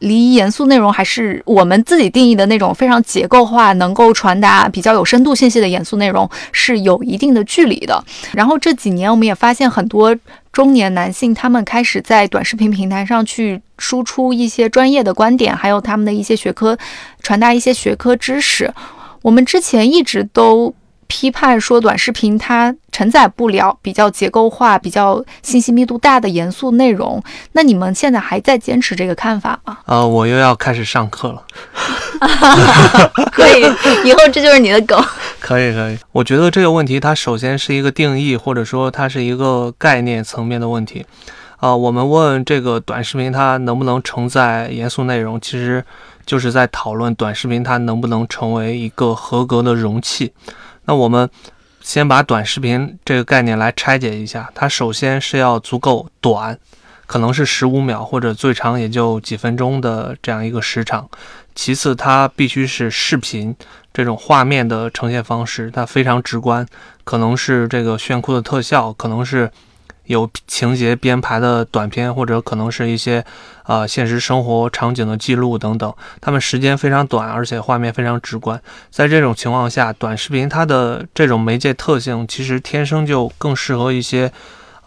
[0.00, 8.04] 离严肃内容还是我们自己定义的那种非常结构化、能够传达比较有深度信息的严肃内容是有一定的距离的。
[8.32, 10.14] 然后这几年我们也发现很多
[10.52, 16.76] 中年男性，他们开始在短视频平台上去输出一些专业的观点，还有他们的一些学科，
[17.22, 18.72] 传达一些学科知识。
[19.22, 20.74] 我们之前一直都。
[21.06, 27.22] 批判说短视频它承载不了比较结构化、比较信息密度大的严肃内容。
[27.52, 29.78] 那你们现在还在坚持这个看法吗？
[29.86, 31.42] 呃，我又要开始上课了。
[33.32, 33.62] 可以，
[34.08, 35.02] 以后这就是你的梗。
[35.40, 35.98] 可以，可以。
[36.12, 41.04] 我觉得这个问题它首先是一个定义，或者说它是一个概念层面的问题。
[41.58, 45.84] 啊，我们问这个短视频它能不能承载严肃内容，其实
[46.26, 50.32] 就是在讨论短视频它能不能成为一个合格的容器。
[50.86, 51.28] 那我们
[51.80, 56.58] 先把短视频这个概念来拆解一下，它首先是要足够短，
[57.06, 61.08] 可能是十五秒或者最长也就几分钟的这样一个时长。
[61.54, 63.54] 其次，它必须是视频
[63.92, 66.66] 这种画面的呈现方式，它非常直观，
[67.04, 69.50] 可能是这个炫酷的特效，可能是
[70.06, 73.24] 有情节编排的短片，或者可能是一些
[73.66, 78.60] 呃现实生活场景的记录等等，他们时间非常短，而且画面非常直观。
[78.90, 84.32] 在这种情况下，短视频它的这种媒介特性其实天生就更适合一些。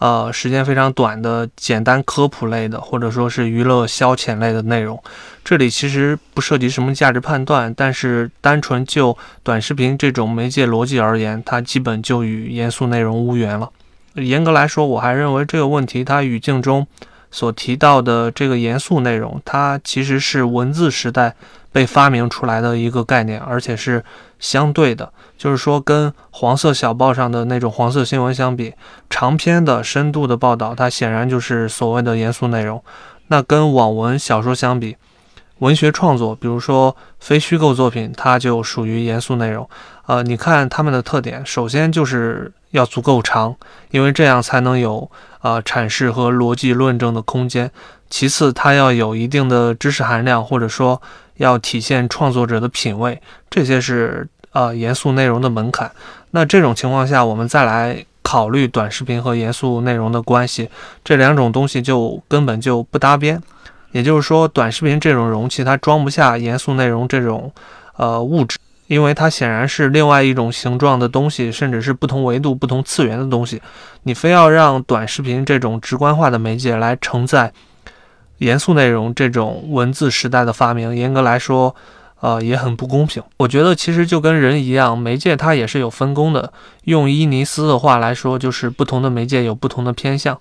[0.00, 5.02] 呃，时间非常短的简单科普类的，或者说是娱乐消遣类的内容，
[5.44, 13.68] 这里其实不涉及什么价值判断，但是单纯就短视频这种媒介逻辑而言，它基本就与严肃内容无缘了。
[14.20, 16.86] 严格来说，我还认为这个问题它语境中
[17.30, 21.34] 所提到的这个严肃内容，它其实是文字时代
[21.70, 24.02] 被发明出来的一个概念，而且是
[24.38, 25.12] 相对的。
[25.36, 28.74] 就是说，跟黄色小报上的那种黄色新闻相比，
[29.08, 32.82] 长篇的深度的报道，它显然就是所谓的严肃内容。
[33.28, 34.96] 那跟网文小说相比，
[35.58, 39.68] 文学创作，比如说非虚构作品，它就属于严肃内容。
[40.06, 43.56] 呃，你看它们的特点，首先就是要足够长，
[43.90, 45.10] 因为这样才能有
[45.42, 47.70] 呃阐释和逻辑论证的空间。
[48.10, 51.00] 其次，它要有一定的知识含量，或者说
[51.36, 54.28] 要体现创作者的品味，这些是。
[54.52, 55.92] 呃，严肃内容的门槛。
[56.30, 60.70] 那这种情况下，我们再来考虑短视频和严肃内容的关系，
[61.04, 63.40] 这两种东西就根本就不搭边。
[63.92, 67.52] 也就是说，短视频这种容器它装不下严肃内容这种
[67.96, 68.58] 呃物质，
[68.88, 73.62] 因为它显然是另外一种形状的东西，甚至是不同维度、不同次元的东西。
[74.02, 77.52] 你非要让短视频这种直观化的媒介来承载
[78.38, 81.76] 严肃内容这种文字时代的发明，严格来说。
[82.20, 83.22] 呃，也很不公平。
[83.36, 86.52] 我觉得其实就跟人一样，媒介它也是有分工的。
[86.82, 90.36] 用伊尼斯的话来说，就是不同的媒介有不同的偏向，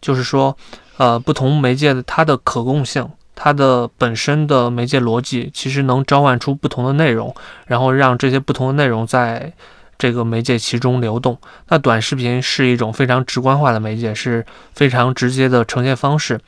[0.00, 0.56] 就是说，
[0.96, 3.08] 呃，不同媒介的它的可供性，
[3.42, 7.34] 它的本身的媒介逻辑，其实能召唤出不同的内容，
[7.66, 9.50] 然后让这些不同的内容在
[9.96, 11.38] 这个媒介其中流动。
[11.68, 16.38] 那短视频是一种非常直观化的媒介，是非常直接的呈现方式，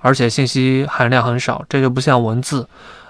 [0.00, 2.68] 而且信息含量很少，这就不像文字。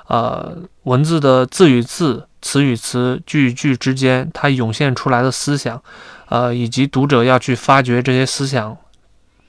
[0.09, 5.83] 呃，文字的字与字、词与词、句与句之间，它涌现出来的思想，
[6.29, 8.77] 呃，以及读者要去发掘这些思想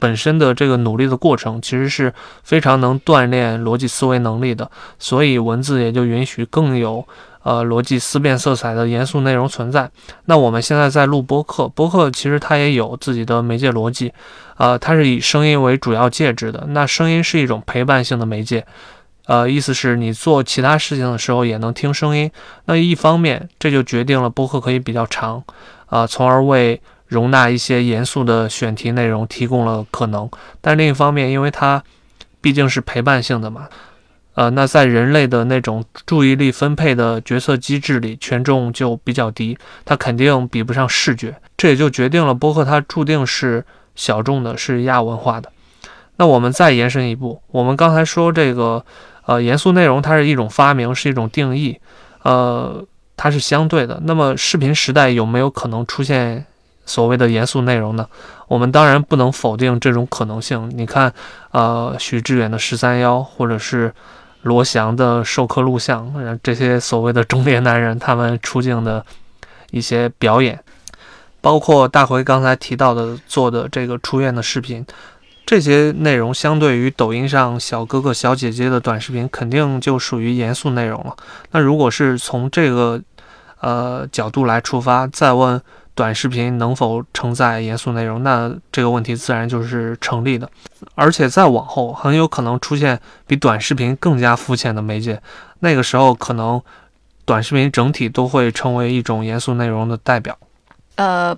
[0.02, 4.70] 本身的这个努力的过程，其实是非常能锻炼逻辑思维能力的。
[4.98, 7.06] 所以，文字也就允许更有
[7.44, 9.92] 呃逻辑思辨色彩的严肃内容存在。
[10.26, 14.12] 那我们现在在录播客，播客其实它也有自己的媒介逻辑，
[14.58, 16.66] 呃，它是以声音为主要介质的。
[16.70, 18.66] 那声音是一种陪伴性的媒介。
[19.28, 22.30] 呃，意思是你做其他事情的时候也能听声音。
[22.66, 25.42] 那一方面，这就决定了播客可以比较长，
[25.86, 26.82] 啊，从而为
[27.12, 30.28] 容纳一些严肃的选题内容提供了可能。
[30.62, 31.84] 但另一方面，因为它
[32.40, 33.68] 毕竟是陪伴性的嘛，
[34.36, 41.36] 呃，那在人类的那种注意力分配的决策机制里，权重就比较低，它肯定比不上视觉。
[41.58, 45.52] 这也就决定了播客它注定是小众的，是亚文化的。
[46.16, 48.84] 那我们再延伸一步，我们刚才说这个。
[49.28, 51.80] 呃，严肃内容它是一种发明，是一种定义，
[52.24, 52.84] 呃，
[53.16, 54.02] 它是相对的。
[54.04, 56.44] 那么，视频时代有没有可能出现
[56.92, 58.06] 所谓的严肃内容呢？
[58.50, 60.70] 我们当然不能否定这种可能性。
[60.76, 61.14] 你看，
[61.52, 63.94] 呃，许志远的十三幺，或者是
[64.42, 66.12] 罗翔的授课录像，
[66.44, 69.06] 这些所谓的中年男人他们出镜的
[69.72, 70.62] 一些表演，
[71.40, 74.86] 包括大回刚才提到的做的这个出院的视频。
[75.46, 81.16] 这些内容相对于抖音上小哥哥小姐姐的短视频，肯定就属于严肃内容了。
[81.52, 83.02] 那如果是从这个
[83.60, 85.62] 呃角度来出发，再问
[85.94, 90.50] 短视频能否承载严肃内容，那这个问题自然就是成立的。
[90.96, 95.22] 而且再往后，很有可能出现比短视频更加肤浅的媒介，
[95.60, 96.62] 那个时候可能
[97.26, 100.38] 短视频整体都会成为一种严肃内容的代表。
[100.96, 101.38] 呃。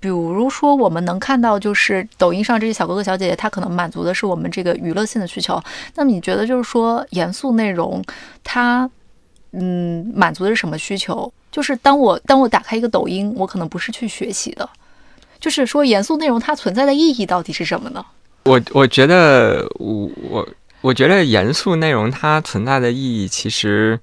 [0.00, 5.60] 比如说，我们能看到，就是抖音上这些小哥哥小姐姐，他可能满足的是我们这个娱乐性的需求。
[5.96, 8.00] 那么，你觉得就是说，严肃内容，
[8.44, 8.88] 它，
[9.50, 11.32] 嗯，满足的是什么需求？
[11.50, 14.68] 就是当我当我打开一个抖音，我可能不是去学习的。
[15.40, 18.04] 就是说，严肃内容它存在的意义到底是什么呢？
[18.44, 20.48] 我我觉得，我我
[20.80, 23.98] 我觉得严肃内容它存在的意义其实。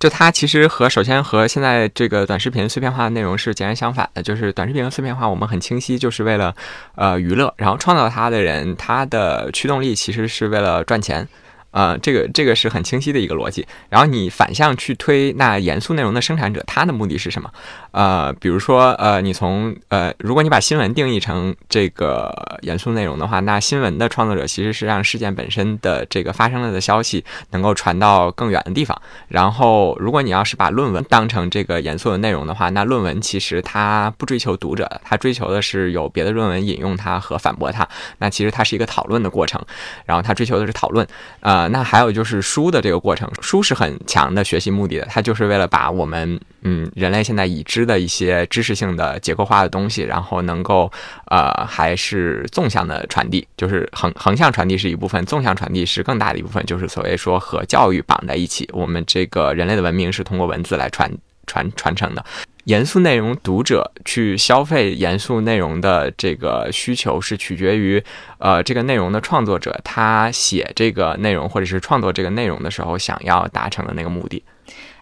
[0.00, 4.22] 就它其实和首先和现在这个短视频碎片化的内容是截然相反的。
[4.22, 6.54] 就是短视频的碎片化，我们很清晰，就是为了
[6.94, 7.54] 呃娱乐。
[7.56, 11.26] 然后创造它的人，他的驱动力其实是为了赚钱，
[11.74, 13.66] 呃，这个这个是很清晰的一个逻辑。
[13.90, 17.50] 然后你反向去推，那严肃内容的生产者，他的目的是什么？
[17.94, 29.00] 呃，比如说呃，你从呃，如果你把新闻定义成这个严肃内容的话，那新闻的创作者其实是让事件本身的这个发生了的消息能够传到更远的地方。
[29.28, 37.88] 然后，如果你要是把论文当成这个严肃的内容的话，那论文其实它不追求读者，它追求的是有别的论文引用它和反驳它。
[38.18, 39.64] 那其实它是一个讨论的过程，
[40.04, 41.06] 然后它追求的是讨论。
[41.38, 50.90] 呃，那还有就是书的这个过程，书是很强的学习目的的，它就是为了把我们嗯人类现在已知的一些知识性的结构化的东西，然后能够
[51.26, 61.10] 呃还是纵向的传递，就是横横向传递是一部分，纵向传递是更大的一部分，就是所谓说和教育绑在一起，我们这个人类的文明是通过文字来传
[61.46, 62.24] 传传承的。
[62.64, 68.02] 严肃内容读者去消费严肃内容的这个需求是取决于，
[68.38, 74.42] 呃，这个内容的创作者他写这个内容或者是创作这个内容的时候想要达成的那个目的。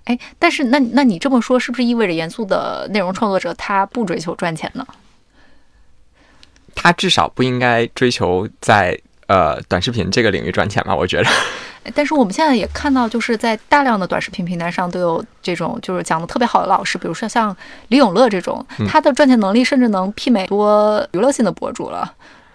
[0.05, 4.87] 哎，但是那那你这么说，是不是意味着严肃的内容创作者他不追求赚钱呢？
[6.75, 10.95] 他至少不应该追求在呃短视频这个领域赚钱吧？
[10.95, 11.31] 我觉得。
[11.95, 17.57] 但是我们现在也看到，就是在大量的短视频平台上都有这种就是讲的特别好的老师，比如说像
[17.89, 22.13] 李永乐这种，他的赚钱能力甚至能媲美多娱乐性的博主了。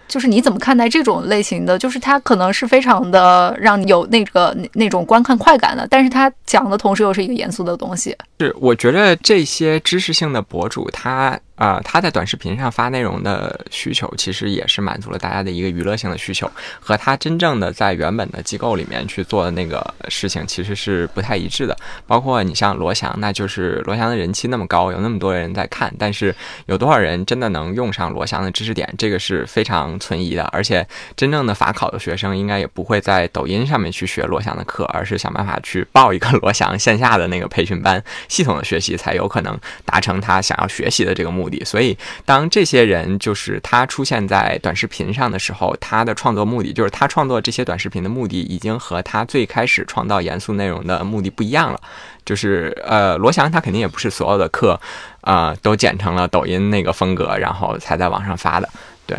[0.08, 1.78] 就是你怎么看待这种类型的？
[1.78, 8.16] 就是它可能是非常的让你有那个那种观看快感的，但是它讲的同时又是一个严肃的东西。
[8.40, 11.38] 是，我觉得这些知识性的博主他。
[11.58, 16.48] 啊，他在短视频上发内容的需求，其实也是满足了大家的一个娱乐性的需求，
[16.78, 21.76] 和他真正的在原本的机构里面去做的那个事情，其实是不太一致的。
[22.06, 26.32] 包括你像罗翔，那就是罗翔的人气那么高，有那么多人在看，但是
[26.66, 30.44] 有多少人真的能用上罗翔的知识点，这个是非常存疑的。
[30.52, 30.86] 而且，
[31.16, 41.47] 真正的法考的学生，应该也不会在抖音上面去学罗翔的课，而是想办法去报一个罗翔线下的那个培训班，系统的学习，才有可能达成他想要学习的这个目的。
[41.48, 51.80] 的所以，当这些人就是他出现在短视频上的时候，他的创作目的就是他创作这些短视频的目的已经和他最开始创造严肃内容的目的不一样了。
[52.24, 54.78] 就是呃，罗翔他肯定也不是所有的课
[55.22, 58.68] 啊都剪成了抖音那个风格，然后才在网上发的。
[59.06, 59.18] 对，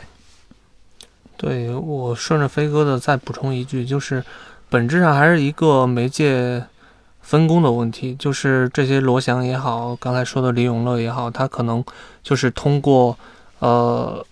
[1.38, 4.24] 对我顺着飞哥的再补充一句，就是
[4.70, 6.64] 本质上还是一个媒介。
[7.30, 11.86] 分工的问题，就是这些罗翔也好，刚才说的李永乐也好，他可能
[12.24, 13.16] 就是通过
[13.60, 14.26] 呃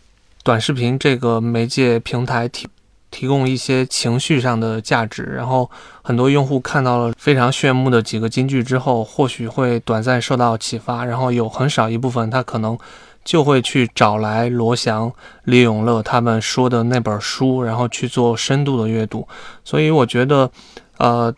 [0.44, 2.68] 短视频这个媒介平台提
[3.12, 5.70] 提供一些情绪上的价值，然后
[6.02, 12.76] 很多用户看到了非常炫目的几个金句之后，或许会短暂受到启发，然后有很少一部分他可能
[13.24, 19.28] 就会去找来罗翔、李永乐他们说的那本书，然后去做深度的阅读。
[19.64, 20.50] 所以我觉得，
[20.98, 21.32] 呃。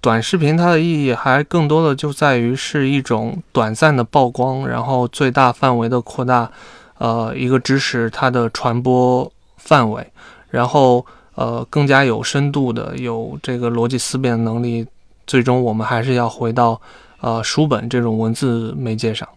[0.00, 6.50] 短视频它的意义还更多的就在于是一种短暂的曝光，然后最大范围的扩大，
[6.96, 10.10] 呃，一个知识它的传播范围，
[10.48, 14.86] 然后呃更加有深度的有这个逻辑思辨的能力，
[15.26, 16.80] 最终我们还是要回到
[17.20, 19.28] 呃书本这种文字媒介上。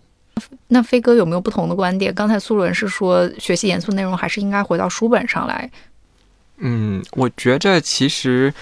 [0.70, 2.14] 那飞哥有没有不同的观点？
[2.16, 5.70] 刚才苏伦是说学习严肃内容还是应该回到书本上来？
[6.60, 8.54] 嗯，我觉着其实。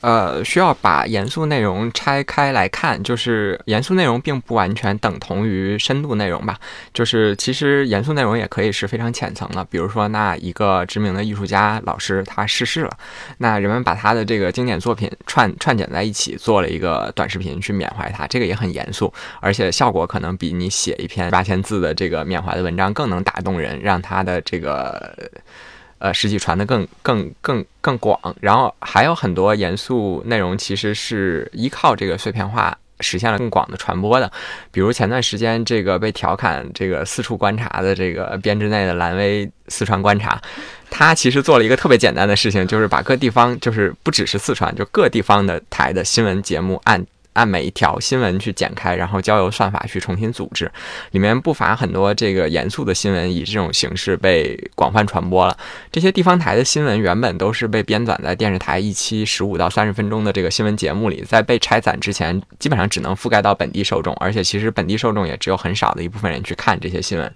[0.00, 6.58] 呃，需要把严肃内容拆开来看，就是严肃内容并不完全等同于深度内容吧。
[6.94, 12.90] 就是其实严肃内容也可以是非常浅层的，比如说那一个知名的艺术家老师他逝世了，
[13.38, 25.14] 那人们把他的这个经典作品串串剪在一起，做了一个短视频去缅怀他，这个也很严肃，而且效果可能比你写一篇八千字的这个缅怀的文章更能打动人，让他的这个。
[26.00, 34.32] 呃，实际传的更更更更广，然后还有很多严肃内容，其实是依靠这个碎片化实现了更广的传播的。
[34.72, 40.40] 比如前段时间这个被调侃这个四处观察的这个编制内的蓝威四川观察，
[40.88, 47.06] 他其实做了一个特别简单的事情，就是把各地方，就是不只是四川，就各地方的台的新闻节目按。
[47.32, 50.70] 按每一条新闻去剪开，然后交由算法去重新组织，
[51.12, 55.56] 里面不乏很多这个严肃的新闻，以这种形式被广泛传播了。
[55.92, 67.32] 这些地方台的新闻原本都是被编纂在电视台一期十五到三十分钟的这个新闻节目里，在被拆散之前，基本上只能覆盖到本地受众，而且其实本地受众也只有很少的一部分人去看这些新闻。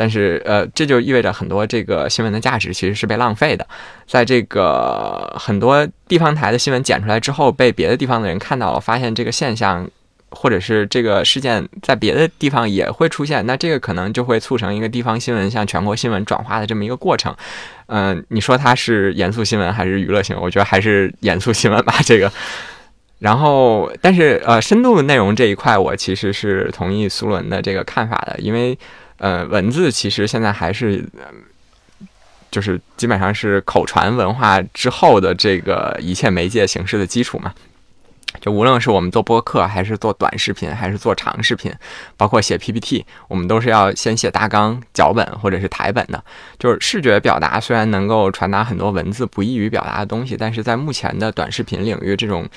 [0.00, 3.66] 但是，呃，这就意味着很多这个新闻的价值其实是被浪费的。
[4.06, 9.86] 在这个很多地方台的新闻剪出来之后，被别的地方的人看到了，发现这个现象
[10.30, 17.36] 或者是这个事件在别的地方也会出现，那这个可能就会促成一个地方新闻向全国新闻转化的这么一个过程。
[17.88, 20.42] 嗯，你说它是严肃新闻还是娱乐新闻？
[20.42, 21.94] 我觉得还是严肃新闻吧。
[22.06, 22.32] 这个。
[23.18, 28.78] 然后，但是呃，深度内容这一块，我其实是同意苏伦的这个看法的，因为
[29.20, 31.08] 呃，文字其实现在还是。
[32.50, 37.54] 就是基本上是口传文化之后的这个一切媒介形式的基础嘛。
[38.40, 41.72] 就无论是我们做播客，还是做短视频，还是做长视频，
[42.16, 46.20] 包括写 PPT，我们都是要先写大纲、脚本或者是台本的。
[46.58, 52.48] 就是视觉表达虽然能够传达很多文字不易于表达的东西，但是在目前的短视频领域，这种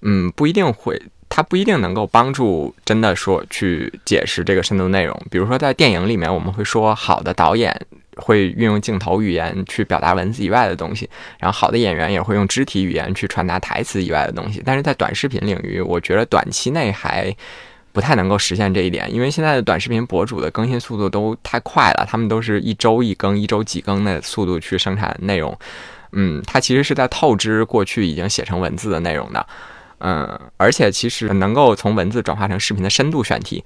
[0.00, 1.02] 嗯不一定会，
[1.34, 5.20] 它不一定能够帮助真的说去解释这个深度内容。
[5.32, 7.74] 比如说在电影里面，我们会说好的导演。
[8.16, 14.62] 会运用镜头语言去表达文字以外的东西，然后好的演员也会用肢体语言去传达台词以外的东西。
[14.64, 17.34] 但是在短视频领域，我觉得短期内还
[17.90, 25.58] 不太能够实现这一点，因为现在的短视频博主的更新速度都太快了，他们都是一周一更、一周几更的速度去生产内容。
[26.12, 29.44] 嗯，它其实是在透支过去已经写成文字的内容的。
[29.98, 33.64] 嗯，而且其实能够从文字转化成视频的深度选题。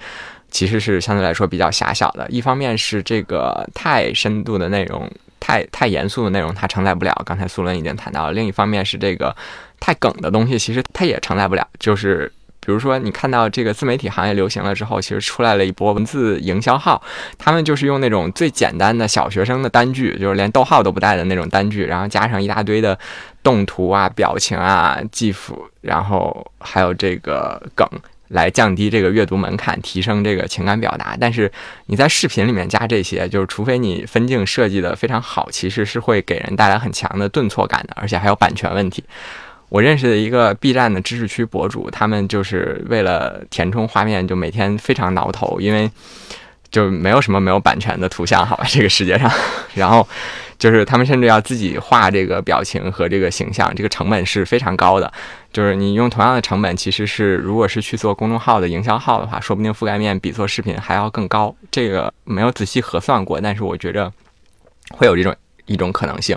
[0.50, 5.06] 其实是相对来说比较狭小的，一方面是这个太深度的内容、
[5.38, 9.36] 太太严肃的内容它承载不了，刚才苏伦已经谈到了；另一方面是这个
[9.78, 11.68] 太梗的东西，其实它也承载不了。
[11.78, 12.32] 就是
[12.68, 17.02] 比如说，你看到这个自媒体行业流行了之后，其实出来了一波文字营销号，
[17.38, 22.98] 他们就是用那种最简单的小学生的单句，就是连逗号都不带的那种单句，然后加上一大堆的
[23.42, 27.88] 动图啊、表情啊、记符，然后还有这个梗。
[28.28, 31.16] 来降低这个阅读门槛，提升这个情感表达。
[31.18, 31.50] 但是
[31.86, 39.02] 你在视频里面加这些，就是除非你分镜设计的非常好，其实是会给人带来很强的顿挫感的，而且还有版权问题。
[39.68, 45.90] 我认识的一个 B 站的知识区博主，他们就是为了填充画面，就每天非常挠头，因为
[46.70, 49.30] 就没有什么没有版权的图像，好吧，这个世界上。
[49.74, 50.06] 然后。
[50.58, 55.12] 就是他们甚至要自己画这个表情和这个形象，这个成本是非常高的。
[55.52, 61.54] 就是你用同样的成本，其实是如果是去做公众号的营销号的话，说不定覆盖面比做视频还要更高。
[61.70, 64.12] 这个没有仔细核算过，但是我觉着
[64.90, 65.32] 会有这种
[65.66, 66.36] 一种可能性。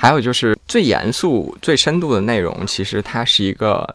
[0.00, 3.86] 还有就是最严肃、最深度的内容，其实它是一个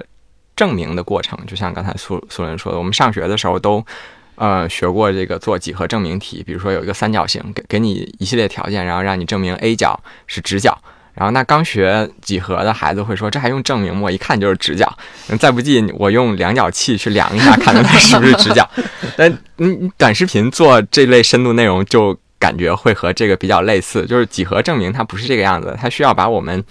[0.56, 1.38] 证明的过程。
[1.48, 3.84] 就像刚才苏苏伦说的，我们上学的时候都。
[4.38, 9.98] 呃，学过这个做几何证明题，比如说有一个三角形，给给你一系列条件，然后让你证明 A 角
[10.28, 10.78] 是直角。
[11.14, 14.12] 然后那刚学几何的孩子会说，这还用证明吗？
[14.12, 14.94] 一看就是直角。
[15.40, 18.70] 再不济，我用量角器去量一下，看看它是不是直角。
[19.16, 22.14] 但你，短视频做这类深度内容，就
[22.46, 26.64] 感觉会和这个比较类似，就是几何证明它不是这个样子，它需要把我们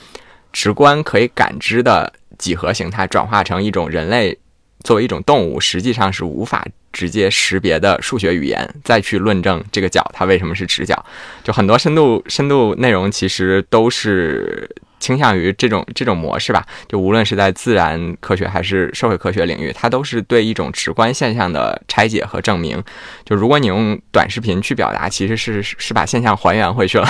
[0.52, 4.38] 直观可以感知的几何形态转化成一种人类
[4.84, 6.64] 作为一种动物，实际上是无法。
[6.92, 10.94] 直接识别的数学语言，再去论证这个角它为什么是直角，
[11.42, 14.70] 就很多深度深度内容其实都是
[15.00, 16.64] 倾向于这种这种模式吧。
[16.88, 22.82] 就无论是在自然科学还是社会科学领域，它都是对一种直观现象的拆解和证明。
[23.24, 27.08] 就如果你用短视频去表达，其实是是把现象还原回去了。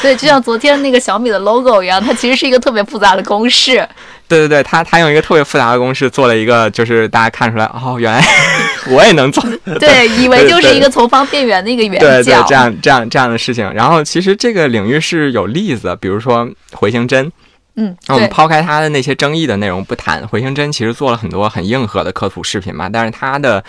[0.00, 3.86] 对，就像昨天那个小米的 logo 一样，它其实是一个特别复杂的公式。
[4.28, 8.24] 对对对，他他用一个特别复杂的公式做了一个，就是大家看出来哦，原来
[8.88, 9.44] 我也能做。
[9.78, 12.00] 对，以为就是一个从方变圆的一个圆角。
[12.00, 13.70] 对对，这样这样这样的事情。
[13.74, 17.30] 然后其实这个领域是有例子，比如说回形针。
[17.74, 22.86] 嗯，我们抛开它的那些争议的内容不谈，回形针其实做了很多很硬核的科普视频嘛。
[22.86, 23.64] 但是它的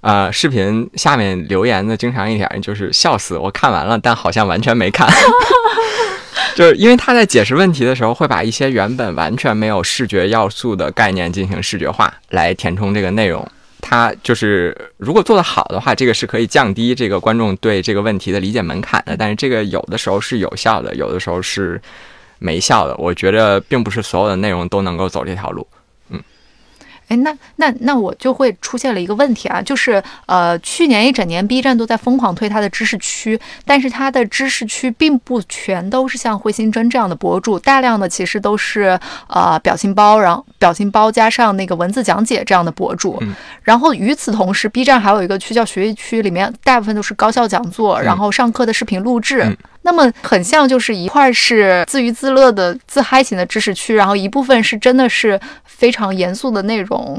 [0.00, 5.08] 呃视频下面留言的经常一点就是笑死，我看完了，但好像完全没看。
[6.58, 13.48] 就是因为他在解释问题的时候，会把一些原本完全没有视觉要素的概念进行视觉化，来填充这个内容。
[13.80, 19.16] 他就是如果做得好的话，这个是可以降低这个观众对这个问题的理解门槛的。
[19.16, 21.80] 但是这个有的时候是有效的，有的时候是
[22.40, 22.96] 没效的。
[22.96, 25.64] 我觉得并不是所有的内容都能够走这条路。
[27.08, 38.98] 哎，那那那我就会出现了一个问题啊，就是呃，去年一整年 B 站都在疯狂推它的知识区，但是它的知识区并不全都是像慧心真这样的博主，大量的其实都是
[39.28, 43.22] 呃表情包，然后表情包加上那个文字讲解这样的博主。
[43.62, 49.56] 然后与此同时，B 站还有一个区叫学习区，里面大部分都是高校讲座，然后上课的视频录制。
[49.88, 57.18] 那么很像，就是一块是自娱自乐的自嗨型的知识区，然后一部分是真的是非常严肃的内容。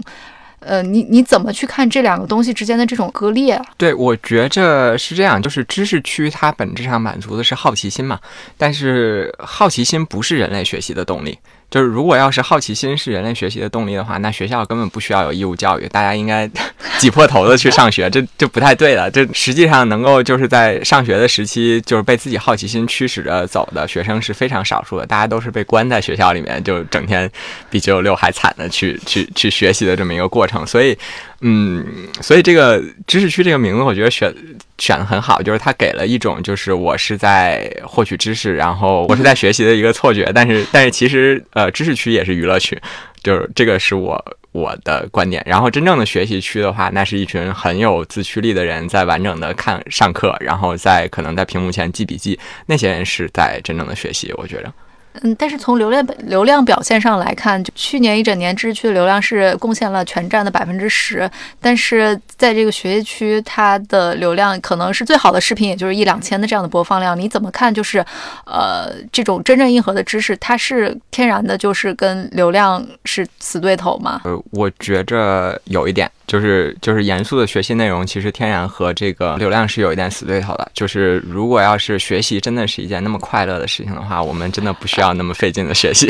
[0.59, 3.59] 呃，你你怎么去看这两个东西之间的这种割裂？
[3.75, 8.19] 对，我觉着是这样，就是知识区它本质上满足的是好奇心嘛，
[8.55, 11.39] 但是好奇心不是人类学习的动力。
[11.69, 16.49] 就是如果要是好奇心是人类学习的动力的话，那学校根本不需要有义务教育，大家应该
[16.97, 19.09] 挤破头的去上学，这这不太对了。
[19.09, 27.29] 这实际上能够就是在上学的时期，就是被自己好奇心驱使着走的学生是非常少数的，大家都是被关在学校里面，就整天
[27.69, 30.97] 比九九六还惨的去去去学习的这么一个过程，所以。
[31.41, 31.85] 嗯，
[32.21, 34.33] 所以这个知识区这个名字，我觉得选
[34.77, 40.29] 选的很好，就是它给了一种就是我是在获取知识，然后我是在学习的一个错觉。
[40.35, 42.77] 但是， 但是其实呃，知识区也是娱乐区，
[43.23, 44.21] 就是这个是我
[44.51, 45.41] 我的观点。
[45.45, 54.33] 然后，真正的学习区的话，那是一群很有自驱力的人在完整的看上课，然后在可能在屏幕前记笔记，那些人是在真正的学习。
[54.35, 54.73] 我觉得。
[55.21, 61.29] 嗯，但是从流量流量表现上来看，就去年一整年知识区的流量是贡献了全站的百分之十，
[61.59, 67.19] 但是在这个学习区，它的流量可能是最好的视频，也就是一两千的这样的播放量。
[67.19, 67.73] 你怎么看？
[67.73, 68.05] 就是，
[68.45, 74.21] 呃，这种真正硬核的知识，它是天然的，就是跟流量是死对头吗？
[74.23, 76.09] 呃，我觉着有一点。
[76.29, 80.71] 就是就是严肃的学习内容，其实天然和这个流量是有一点死对头的。
[80.75, 86.07] 就是如果要是学习真的是一件那么快乐的事情的话，我们真的不需要那么费劲的学习。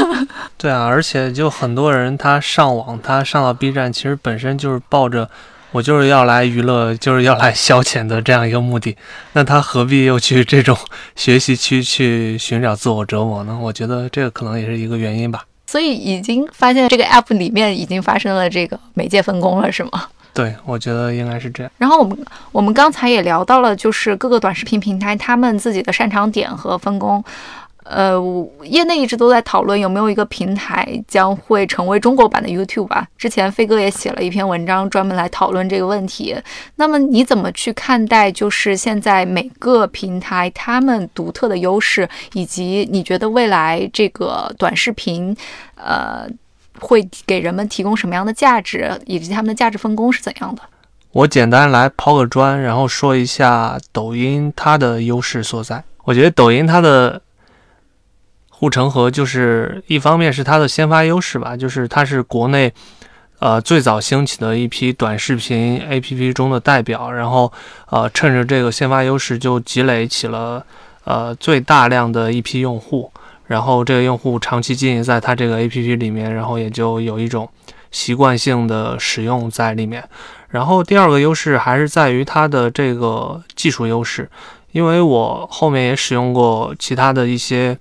[0.56, 5.28] 对啊，而且就很多人他上网，他上到 B 站，其实本身就是抱着
[5.72, 8.96] 我就是要来娱乐，就是要来消遣的这样一个目的。
[9.34, 10.74] 那他何必又去这种
[11.16, 13.58] 学习区去寻找自我折磨呢？
[13.60, 15.42] 我觉得这个可能也是一个原因吧。
[15.70, 20.02] 所以已经发现这个 app 里面已经发生了这个媒介分工了，是吗？
[20.34, 21.70] 对，我觉得应该是这样。
[21.78, 22.18] 然后我们
[22.50, 27.22] 我们刚才也聊到了，就是各个短视频平台他们自己的擅长点和分工。
[27.84, 28.20] 呃，
[28.62, 33.08] 业内一直都在讨论有没有一个平台将会成为中国版的 YouTube 吧。
[33.16, 36.36] 之前飞哥也写了一篇文章，专门来讨论这个问题。
[36.76, 45.34] 那么你怎么去看待，就是现在每个平台他们独特的优势，以及你觉得未来这个短视频，
[45.74, 46.28] 呃，
[46.78, 50.62] 会给人们提供什么样的价值，以及他们的价值分工是怎样的？
[51.12, 55.82] 我简单来抛个砖，然后说一下抖音它的优势所在。
[56.04, 57.20] 我觉得抖音它的。
[58.60, 62.70] 护城河就是一方面是它的先发优势吧，就是它是国内，
[63.38, 67.50] 呃最早兴起的一批短视频 APP 中的代表，然后
[67.88, 70.62] 呃趁着这个先发优势就积累起了
[71.04, 73.10] 呃最大量的一批用户，
[73.46, 77.48] 然后这个用户长期经营在它这个 APP 里面，然后也就有一种
[77.90, 80.06] 习惯性的使用在里面。
[80.50, 84.30] 然后第二个优势还是在于它的这个技术优势，
[84.72, 87.78] 因为我后面也使用过其他的一些。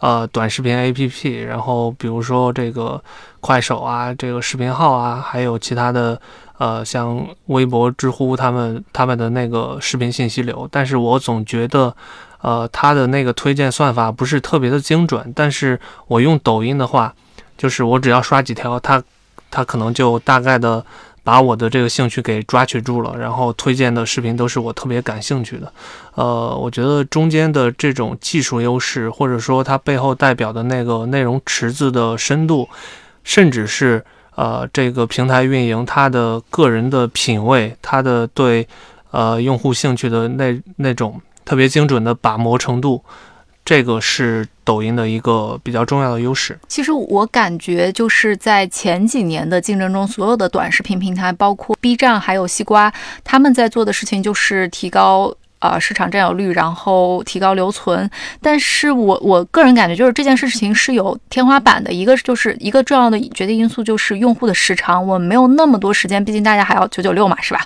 [0.00, 3.02] 呃，短视频 APP，然后比如说这个
[3.40, 6.20] 快手啊，这个视频号啊，还有其他的，
[6.58, 11.94] 呃，像微博、知乎，他们他们的那个视频信息流，但是我总觉得，
[12.40, 15.32] 呃，它的那个推荐算法不是特别的精准。
[15.36, 17.14] 但是我用抖音的话，
[17.56, 19.02] 就是我只要刷几条，它
[19.50, 20.84] 它可能就大概的。
[21.30, 25.72] 把我的这个兴趣给抓取住了，然后推荐的视频都是我特别感兴趣的。
[26.16, 32.68] 呃，我觉得中间的这种技术优势，或者说它背后代表的那个内容池子的深度，
[33.22, 34.04] 甚至是
[34.34, 38.66] 呃这个平台运营它的个人的品味，它的对
[39.12, 43.04] 呃用户兴趣的那那种特别精准的把握程度。
[43.70, 46.58] 这个是抖音的一个比较重要的优势。
[46.66, 52.92] 其实我感觉就是在前几年的竞争中，所有的短视频平台，包括 B 站还有西瓜，
[53.22, 55.32] 他们在做的事情就是提高。
[55.60, 58.10] 呃，市场占有率，然后提高留存。
[58.40, 61.92] 但是我我个人感觉，就是这件事情是有天花板的。
[61.92, 67.60] 一个就是一个重要的决定因素，就是用户的时长，我没有那么多时间，毕竟大家还要九九六嘛，是吧？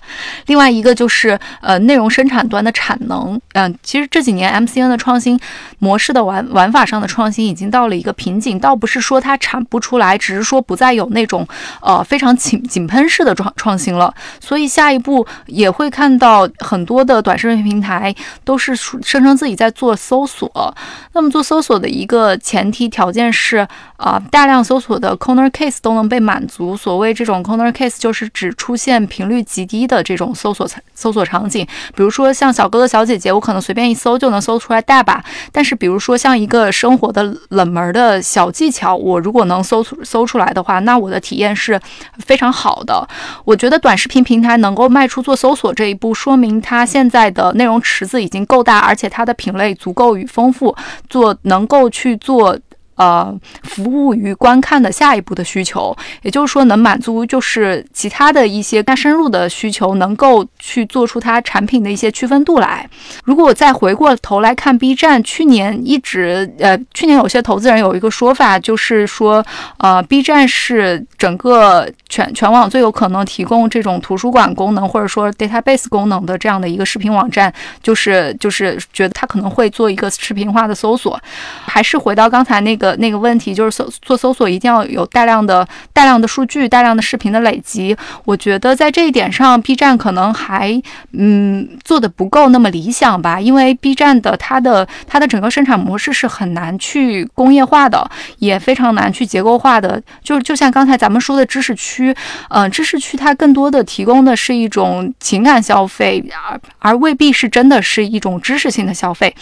[0.46, 3.40] 另外一个就是呃，内容生产端的产能。
[3.52, 5.38] 嗯，其实这几年 MCN 的创新
[5.78, 11.46] 模式的玩玩法上的创新已经到了一个瓶颈，倒不是说它产不出来，只是说不再有那种
[11.80, 14.12] 呃非常井井喷式的创创新了。
[14.40, 17.83] 所以下一步也会看到很多的短视频平。
[17.83, 18.14] 台台
[18.44, 20.74] 都是声称自己在做搜索，
[21.12, 23.58] 那么做搜索的一个前提条件是
[23.98, 26.74] 啊，大量搜索的 corner case 都能被满足。
[26.74, 31.66] 所谓这种 corner case，就是指出现频率极低的这种搜索搜索场景。
[31.94, 35.22] 比如说像小哥哥小姐姐，我可能随便一搜就能搜出来大把。
[35.52, 41.78] 但是比如说像一个生活的冷门的小技巧，我如果能搜搜出来的话，那我的体验是
[42.18, 43.06] 非常好的。
[43.44, 47.73] 我觉得短视频平台能够迈出做搜索这一步，说明它现在的内容。
[47.80, 50.74] 池子已经够大，而且它的品类足够与丰富，
[51.08, 52.58] 做能够去做
[52.96, 53.34] 呃，
[53.64, 62.88] 服务于观看的下一步的需求，也就是说，能满足就是其他的一些更深入的需求，能够去做出它产品的一些区分度来。
[63.24, 69.44] 如果我再回过头来看 B 站，去年一直呃，去年有些投资人有一个说法，就是说，
[69.78, 81.20] 呃，B 站是整个全全网最有可能提供这种图书馆功能或者说 database 功能的这样的一个视频网站，就是就是觉得它可能会做一个视频化的搜索。
[81.66, 82.83] 还是回到刚才那个。
[82.84, 87.96] 的那个问题就是搜做搜索一定要有大量的大量的数据、大量的视频的累积。
[88.26, 90.82] 我觉得在这一点上，B 站可能还
[91.12, 93.40] 嗯做的不够那么理想吧。
[93.40, 100.02] 因为 B 站的它的它的整个生产模式是很难去工业化的，也非常难去结构化的。
[100.22, 102.14] 就就像刚才咱们说的知识区，
[102.50, 109.34] 嗯，知识区它更多的提供的是一种情感消费，而而未必是真的是一种知识性的消费。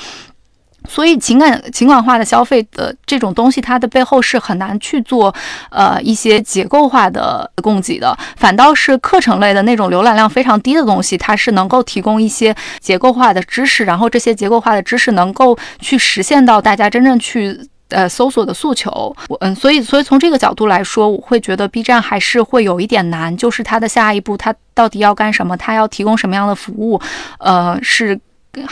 [0.89, 5.35] 所以情感情感化的消费的这种东西，它的背后是很难去做，
[5.71, 8.17] 呃，一些结构化的供给的。
[8.37, 17.59] 反倒是课程类的那种浏览量非常低的东西，它是能够提供一些结构化的知识，然后这些结构化的知识能够去实现到大家真正去
[17.91, 19.15] 呃搜索的诉求。
[19.29, 25.57] 我嗯，所以所以从这个角度来说，我会觉得 B 站还是会有一点难，就是它的下一步，它到底要干什么？
[25.57, 27.01] 它要提供什么样的服务？
[27.39, 28.19] 呃，是。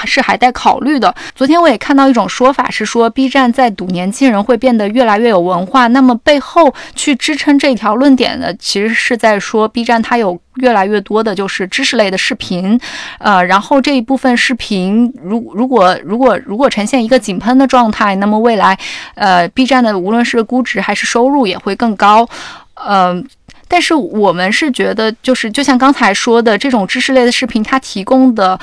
[0.05, 1.15] 是还待考虑的。
[1.35, 5.87] 昨天我也看到一种说法，是说 B 站在赌年轻人会变得越来越有文化。
[5.89, 12.79] 那么背后去支撑这条论点的，其实是在说 B 站它有越来越多的就是知识类的视频，
[13.19, 18.79] 呃，然后这一部分视频，如如果如果如果呈现一个井喷的状态，那么未来，
[19.15, 22.29] 呃，B 站的无论是估值还是收入也会更高，
[22.75, 23.23] 呃。
[23.67, 28.59] 但是我们是觉得，就是就像刚才说的，这种知识类的视频，它提供的。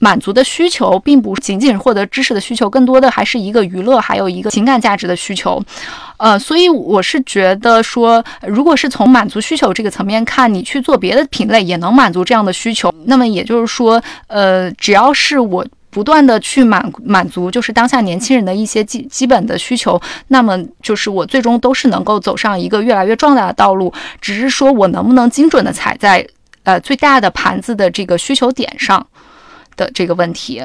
[0.00, 5.62] 满足的需求并不仅仅是获得知识的需求，更多的还是一个娱乐，还有一个情感价值的需求。
[6.16, 12.92] 呃，所以我是觉得说，如果是从满足需求这个层面看，你去做别的品类也能满足这样的需求。
[13.04, 23.92] 那么也就是说，呃，只要是我不断的去满满足，就是当下年轻人的一些基基本的需求，那么就是我最终都是能够走上一个越来越壮大的道路。
[24.20, 26.26] 只是说我能不能精准的踩在
[26.62, 29.06] 呃最大的盘子的这个需求点上。
[29.80, 30.62] 的这个问题，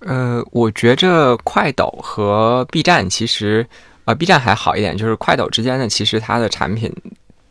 [0.00, 3.66] 呃，我觉着快斗和 B 站其实，
[4.04, 6.94] 呃，B 站还好一点，就是快斗之间呢，其实它的产品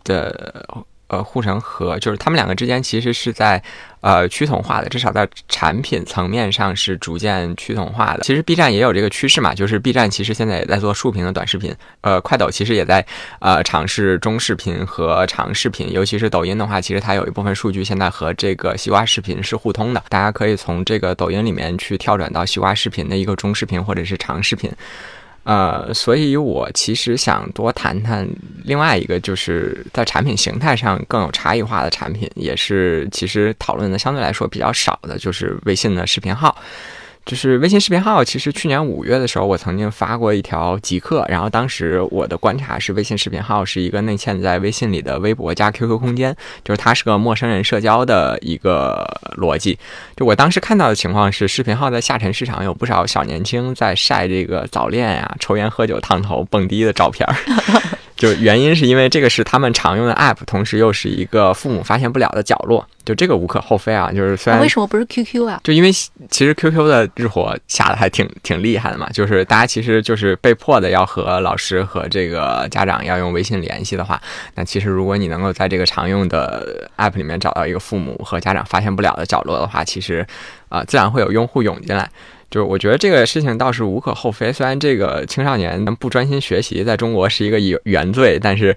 [0.04, 0.64] 的。
[1.10, 3.62] 呃，护城河就是他们两个之间其实是在
[4.02, 8.22] 呃趋同化的，至少在产品层面上是逐渐趋同化的。
[8.22, 13.06] 其实 B 站也有这个趋势嘛，就是 B 站其实现在也在做竖屏的短视频，呃，快抖其实也在
[13.40, 24.72] 呃尝试中视频和长视频，尤其是抖音的话，其实它有一部分数据现在和这个西瓜视频是互通的，大家可以从这个抖音里面去跳转到西瓜视频的一个中视频或者是长视频。
[25.44, 28.28] 呃，所以我其实想多谈谈
[28.66, 36.56] 另外一个，就是在产品形态上更有差异化的产品，也是其实讨论的相对来说比较少的，就是微信的视频号。
[37.30, 49.08] 就是微信视频号，其实去年五月的时候，我曾经发过一条极客，然后当时我的观察是，微信视频号是一个内嵌在微信里的微博加 QQ 空间，就是它是个陌生人社交的一个
[49.38, 49.78] 逻辑。
[50.16, 57.36] 就我当时看到的情况是，视频号在下沉市场有不少小年轻在晒这个早恋呀、抽烟喝酒、烫头、蹦迪的照片儿。
[58.20, 62.86] 就原因是因为这个是他们常用的 app，同时又是一个父母发现不了的角落。
[63.06, 65.62] 就这个无可厚非啊，就是虽然为什么不是 QQ 啊？
[65.64, 69.10] 就因为其实 QQ 的日活下的还挺挺厉害的嘛。
[69.12, 74.22] 就是大家其实就是被迫的要和老师和这个家长要用微信联系的话，
[74.54, 80.28] 那其实如果你能够在这个常用的 app 里面找到一个父母和家长发现不了的角落的话，其实
[80.68, 82.08] 啊自然会有用户涌进来。
[82.50, 88.76] 就是我觉得这个事情倒是无可厚非，虽然这个青少年不专心学习在中国是一个原罪，但是，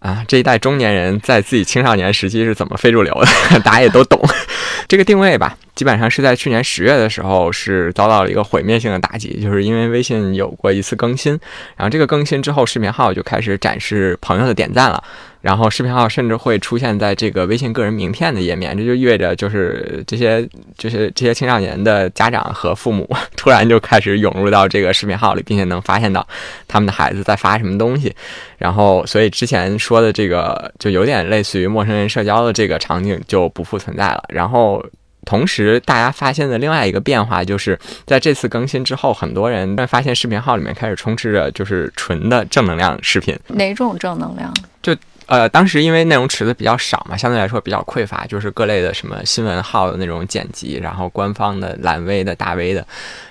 [0.00, 4.20] 啊，这一代中年人在自己青少年时期是怎么非主流的， 大家也都懂。
[4.86, 11.32] 这个定位吧，基本上是在去年十月的时候是遭到了一个毁灭性的打击，就是因为微信有过一次更新，
[11.76, 15.02] 然后这个更新之后，视频号就开始展示朋友的点赞了。
[15.44, 26.26] 然后视频号甚至会出现在这个微信个人名片的页面，这就意味着就是这些就是这些青少年的家长和父母 突然就开始涌入到这个视频号里，并且能发现到
[26.66, 28.14] 他们的孩子在发什么东西。
[28.56, 34.24] 然后，所以之前说的这个就有点类似于陌生人社交的这个场景就不复存在了。
[34.30, 34.82] 然后。
[35.26, 43.34] 同时，大家发现的另外一个变化，就是在这次更新之后，很多人发现视频号里面开始充斥着就是纯的正能量视频。
[43.46, 44.52] 哪种正能量？
[44.82, 44.94] 就
[45.26, 52.86] 呃，当时因为内容池子比较少嘛，相对来说比较匮乏，就是各类的什么新闻号的那种剪辑，然后官方的蓝 V 的大 V 的，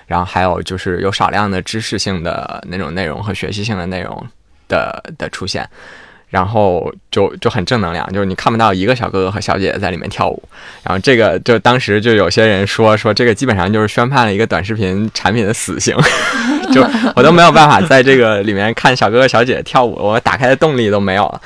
[0.06, 4.26] 然后还有就是有少量的知识性的那种内容和学习性的内容
[4.68, 5.68] 的的出现。
[6.30, 10.42] 然后就就很正能量，就是你看不到一个小哥哥和小姐姐在里面跳舞。
[10.82, 15.96] 然后这个就当时就有些人说说这个基本上就是宣判了一个短视频产品的死刑，
[16.74, 21.40] 就我都没有办法在这个里面看小哥哥小姐姐跳舞，我打开的动力都没有了。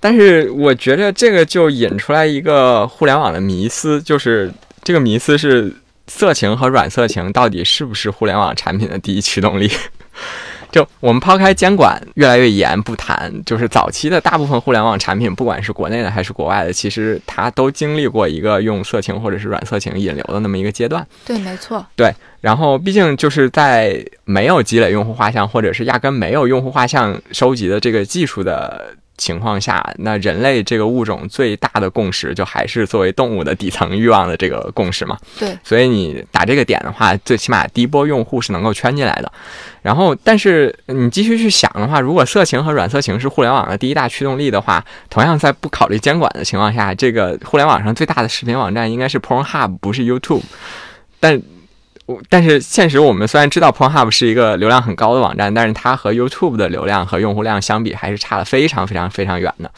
[0.00, 4.52] 但是我觉得这个就引出来一个互联网的迷思，就是
[4.84, 5.74] 这个迷思是
[6.06, 9.70] 色情和软色情到底是不是互联网产品的第一驱动力？
[10.70, 21.04] 就我们抛开监管越来越严不谈，就是早期的大部分互联网产品，不管是国内的还是国外的，其实它都经历过一个用色情或者是软色情引流的那么一个阶段。
[21.24, 21.84] 对，没错。
[21.96, 28.94] 对，然后毕竟就是在没有积累用户画像，或者是压根没有用户画像收集的这个技术的。
[29.18, 35.18] 情况下，那人类这个物种最大的共识，就还是作为动物的底层欲望的这个共识嘛。
[35.38, 39.30] 对，所以你打这个点的话，最起码第一波用户是能够圈进来的。
[39.82, 50.42] 然后，但是你继续去想的话，如果色情和软色情是互联网的第一大驱动力的话，同样在不考虑监管的情况下，这个互联网上最大的视频网站应该是 Pornhub，不是 YouTube。
[51.20, 51.40] 但
[52.28, 59.70] 但是现实，我们虽然知道 Pornhub 是一个流量很高的网站，但是它和 YouTube 的流量和用户量相比，还是差的非常非常非常远的。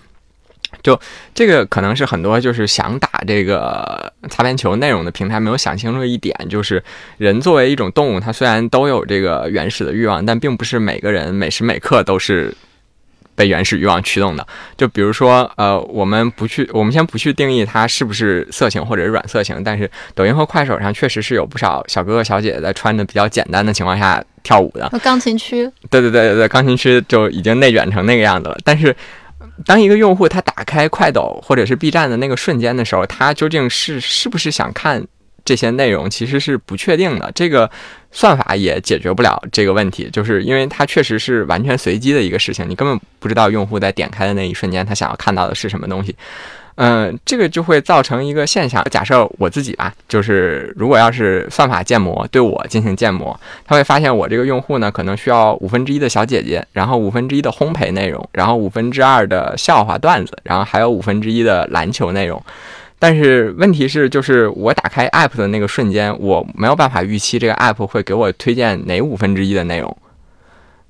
[0.83, 0.99] 就
[1.35, 6.83] 这个可能是很多就是想打这个擦边球内容的平台没有想清楚一点，就是
[7.19, 12.55] 人作为一种动物，它虽然都有这个原始的欲望，但并不是每个人每时每刻都是。
[13.41, 14.47] 被原始欲望驱动的，
[14.77, 24.91] 就比如说，呃，我们不去，我们先不去定义它是不是色情或者是软色情，但是抖音和快手上确实是有不少小哥哥小姐姐在穿的比较简单的情况下跳舞的。
[25.03, 28.59] 钢琴区，对对对对对，钢琴区就已经内卷成那个样子了。
[28.63, 28.95] 但是，
[29.65, 35.03] 当一个用户他打开快抖或者是 B 站的那个瞬间的时候，他究竟是是不是想看？
[35.51, 37.69] 这些内容其实是不确定的，这个
[38.13, 46.15] 算法也解决不了这个问题，就是因为它确实是完全随机的一个事情，你根本不知道用户在点开的那一瞬间他想要看到的是什么东西。
[46.77, 48.83] 嗯，这个就会造成一个现象。
[48.93, 62.41] 假设我自己吧，就是如果要是算法建模对我进行建模，他会发现我这个用户呢，可能需要五分之一的小姐姐，然后五分之一的烘焙内容，然后五分之二的笑话段子，然后还有五分之一的篮球内容。
[63.01, 69.97] 但是问题是，就是我打开 app 的那个瞬间，我没有办法预期这个 app 会给我推荐哪五分之一的内容，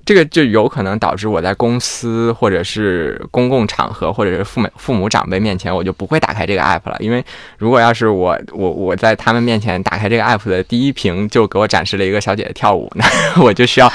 [0.03, 6.97] 这个就有可能导致我在公司或者是公共场合或者是父母父母长辈面前，我就不会打开这个 app 了。
[6.99, 7.23] 因为
[7.57, 13.05] 如果要是我我我在他们面前打开这个 app 的第一屏就给我展示了一个小姐姐跳舞，那
[13.41, 13.89] 我就需要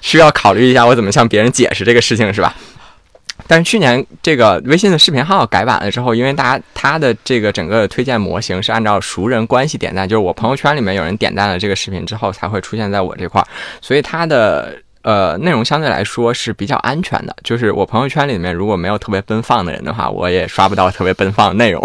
[0.00, 2.54] 需要考虑一下我怎么向别人解释这个事情，是吧？
[3.48, 13.46] 但是去年这个微信的视频号改版了之后，因为大家他的这个整个推荐模型是按照熟人关系点赞，就是我朋友圈里面有人点赞了这个视频之后才会出现在我这块儿，
[13.80, 17.34] 所以它的呃内容相对来说是比较安全的。
[17.44, 21.82] 就是我朋友圈里面如果没有特别奔放的人的话，我也刷不到特别奔放的内容。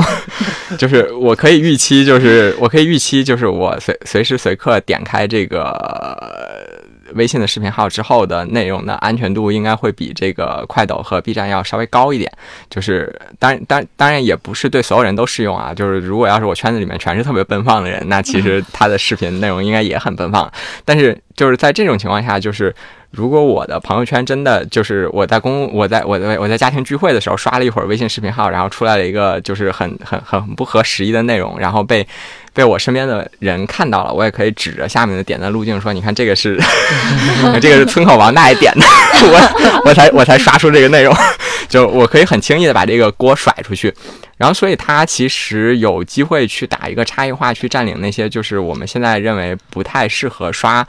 [0.77, 6.80] 就是我可以预期，就是我可以预期，就是我随随时随刻点开这个。
[7.15, 12.31] 微信的视频号之后的内容的安全度应该会比这个快抖和 B 站要稍微高一点，
[12.69, 20.51] 就是当然当然当然也不是对所有人都适用啊，就是如果要是我圈子里面全是特别奔放的人，那其实他的视频内容应该也很奔放，
[20.85, 22.73] 但是就是在这种情况下，就是。
[23.13, 32.07] 如果我的朋友圈真的就是我在公我在我在我在家庭聚会的时候刷了一会儿微信视频号，然后出来了一个就是很很很不合时宜的内容，然后被
[32.53, 36.59] 被我身边的人看到了，我也可以指着下面的点赞路径说：“你看这个是
[37.61, 38.85] 这个是村口王大爷点的，
[39.31, 41.15] 我我才我才刷出这个内容，
[41.69, 43.93] 就我可以很轻易的把这个锅甩出去。
[44.37, 50.85] 然后，所以他其实有机会去打一个差异化，去占领那些就是我们现在认为不太适合刷。”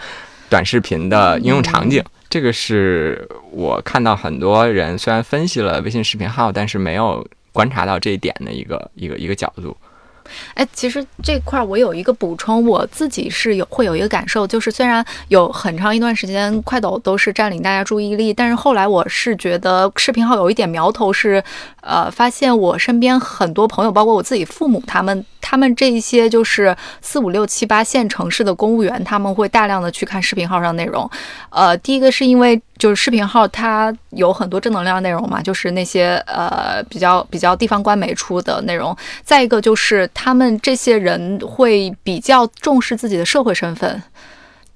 [0.51, 9.74] 短视频的应用场景，这个是我看到很多人虽然分析了微信视频号，但是没有观察到这一点的一个一个一个角度。
[10.54, 21.42] 哎，其实这块儿我有一个补充，我自己是有会有一个感受，就是虽然有很长一段时间快抖都是占领大家注意力，但是后来我是觉得视频号有一点苗头是，
[21.80, 31.09] 呃，发现我身边很多朋友，包括我自己父母，他们他们这一些就是四五六七八线城市的公务员，他们会大量的去看视频号上内容。
[31.50, 32.60] 呃，第一个是因为。
[32.82, 38.96] 就是视频号，它有很多正能量内容嘛，就是那些呃比较比较地方官媒出的内容。
[39.22, 44.02] 再一个就是他们这些人会比较重视自己的社会身份。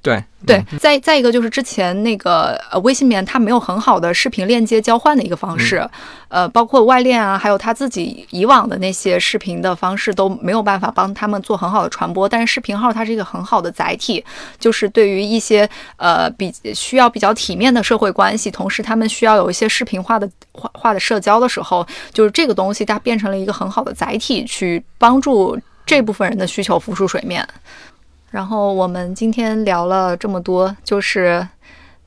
[0.06, 5.84] 对对，再再一个就是之前那个呃微信里面它没有很好的视频链接交换的一个方式，
[6.28, 12.28] 呃，包括外链啊，还有他自己以往的那些视频的方式都没有办法帮他们做很好的传播。
[12.28, 14.24] 但是视频号它是一个很好的载体，
[14.60, 27.44] 就是对于一些呃比需要比较体面的社会关系，同时他们需要有一些视频化的化化的社交的时候，就是这个东西它变成了一个很好的载体，去帮助这部分人的需求浮出水面。
[28.36, 31.48] 然后我们今天聊了这么多，就是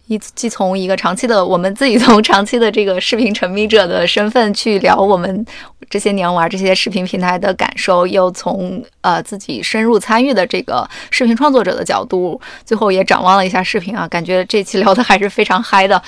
[0.05, 5.43] 一既从一个长期的我们自己从长期的这个视频沉迷者的身份去聊我们
[5.89, 15.99] 这些年玩这些视频平台的感受，又从呃自己深入参与的这个视频创作者的角度，最后也展望了一下视频啊，感觉这期聊的还是非常嗨的。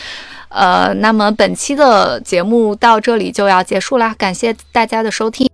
[0.49, 5.49] 呃，那么本期的节目到这里就要结束啦，感谢大家的收听。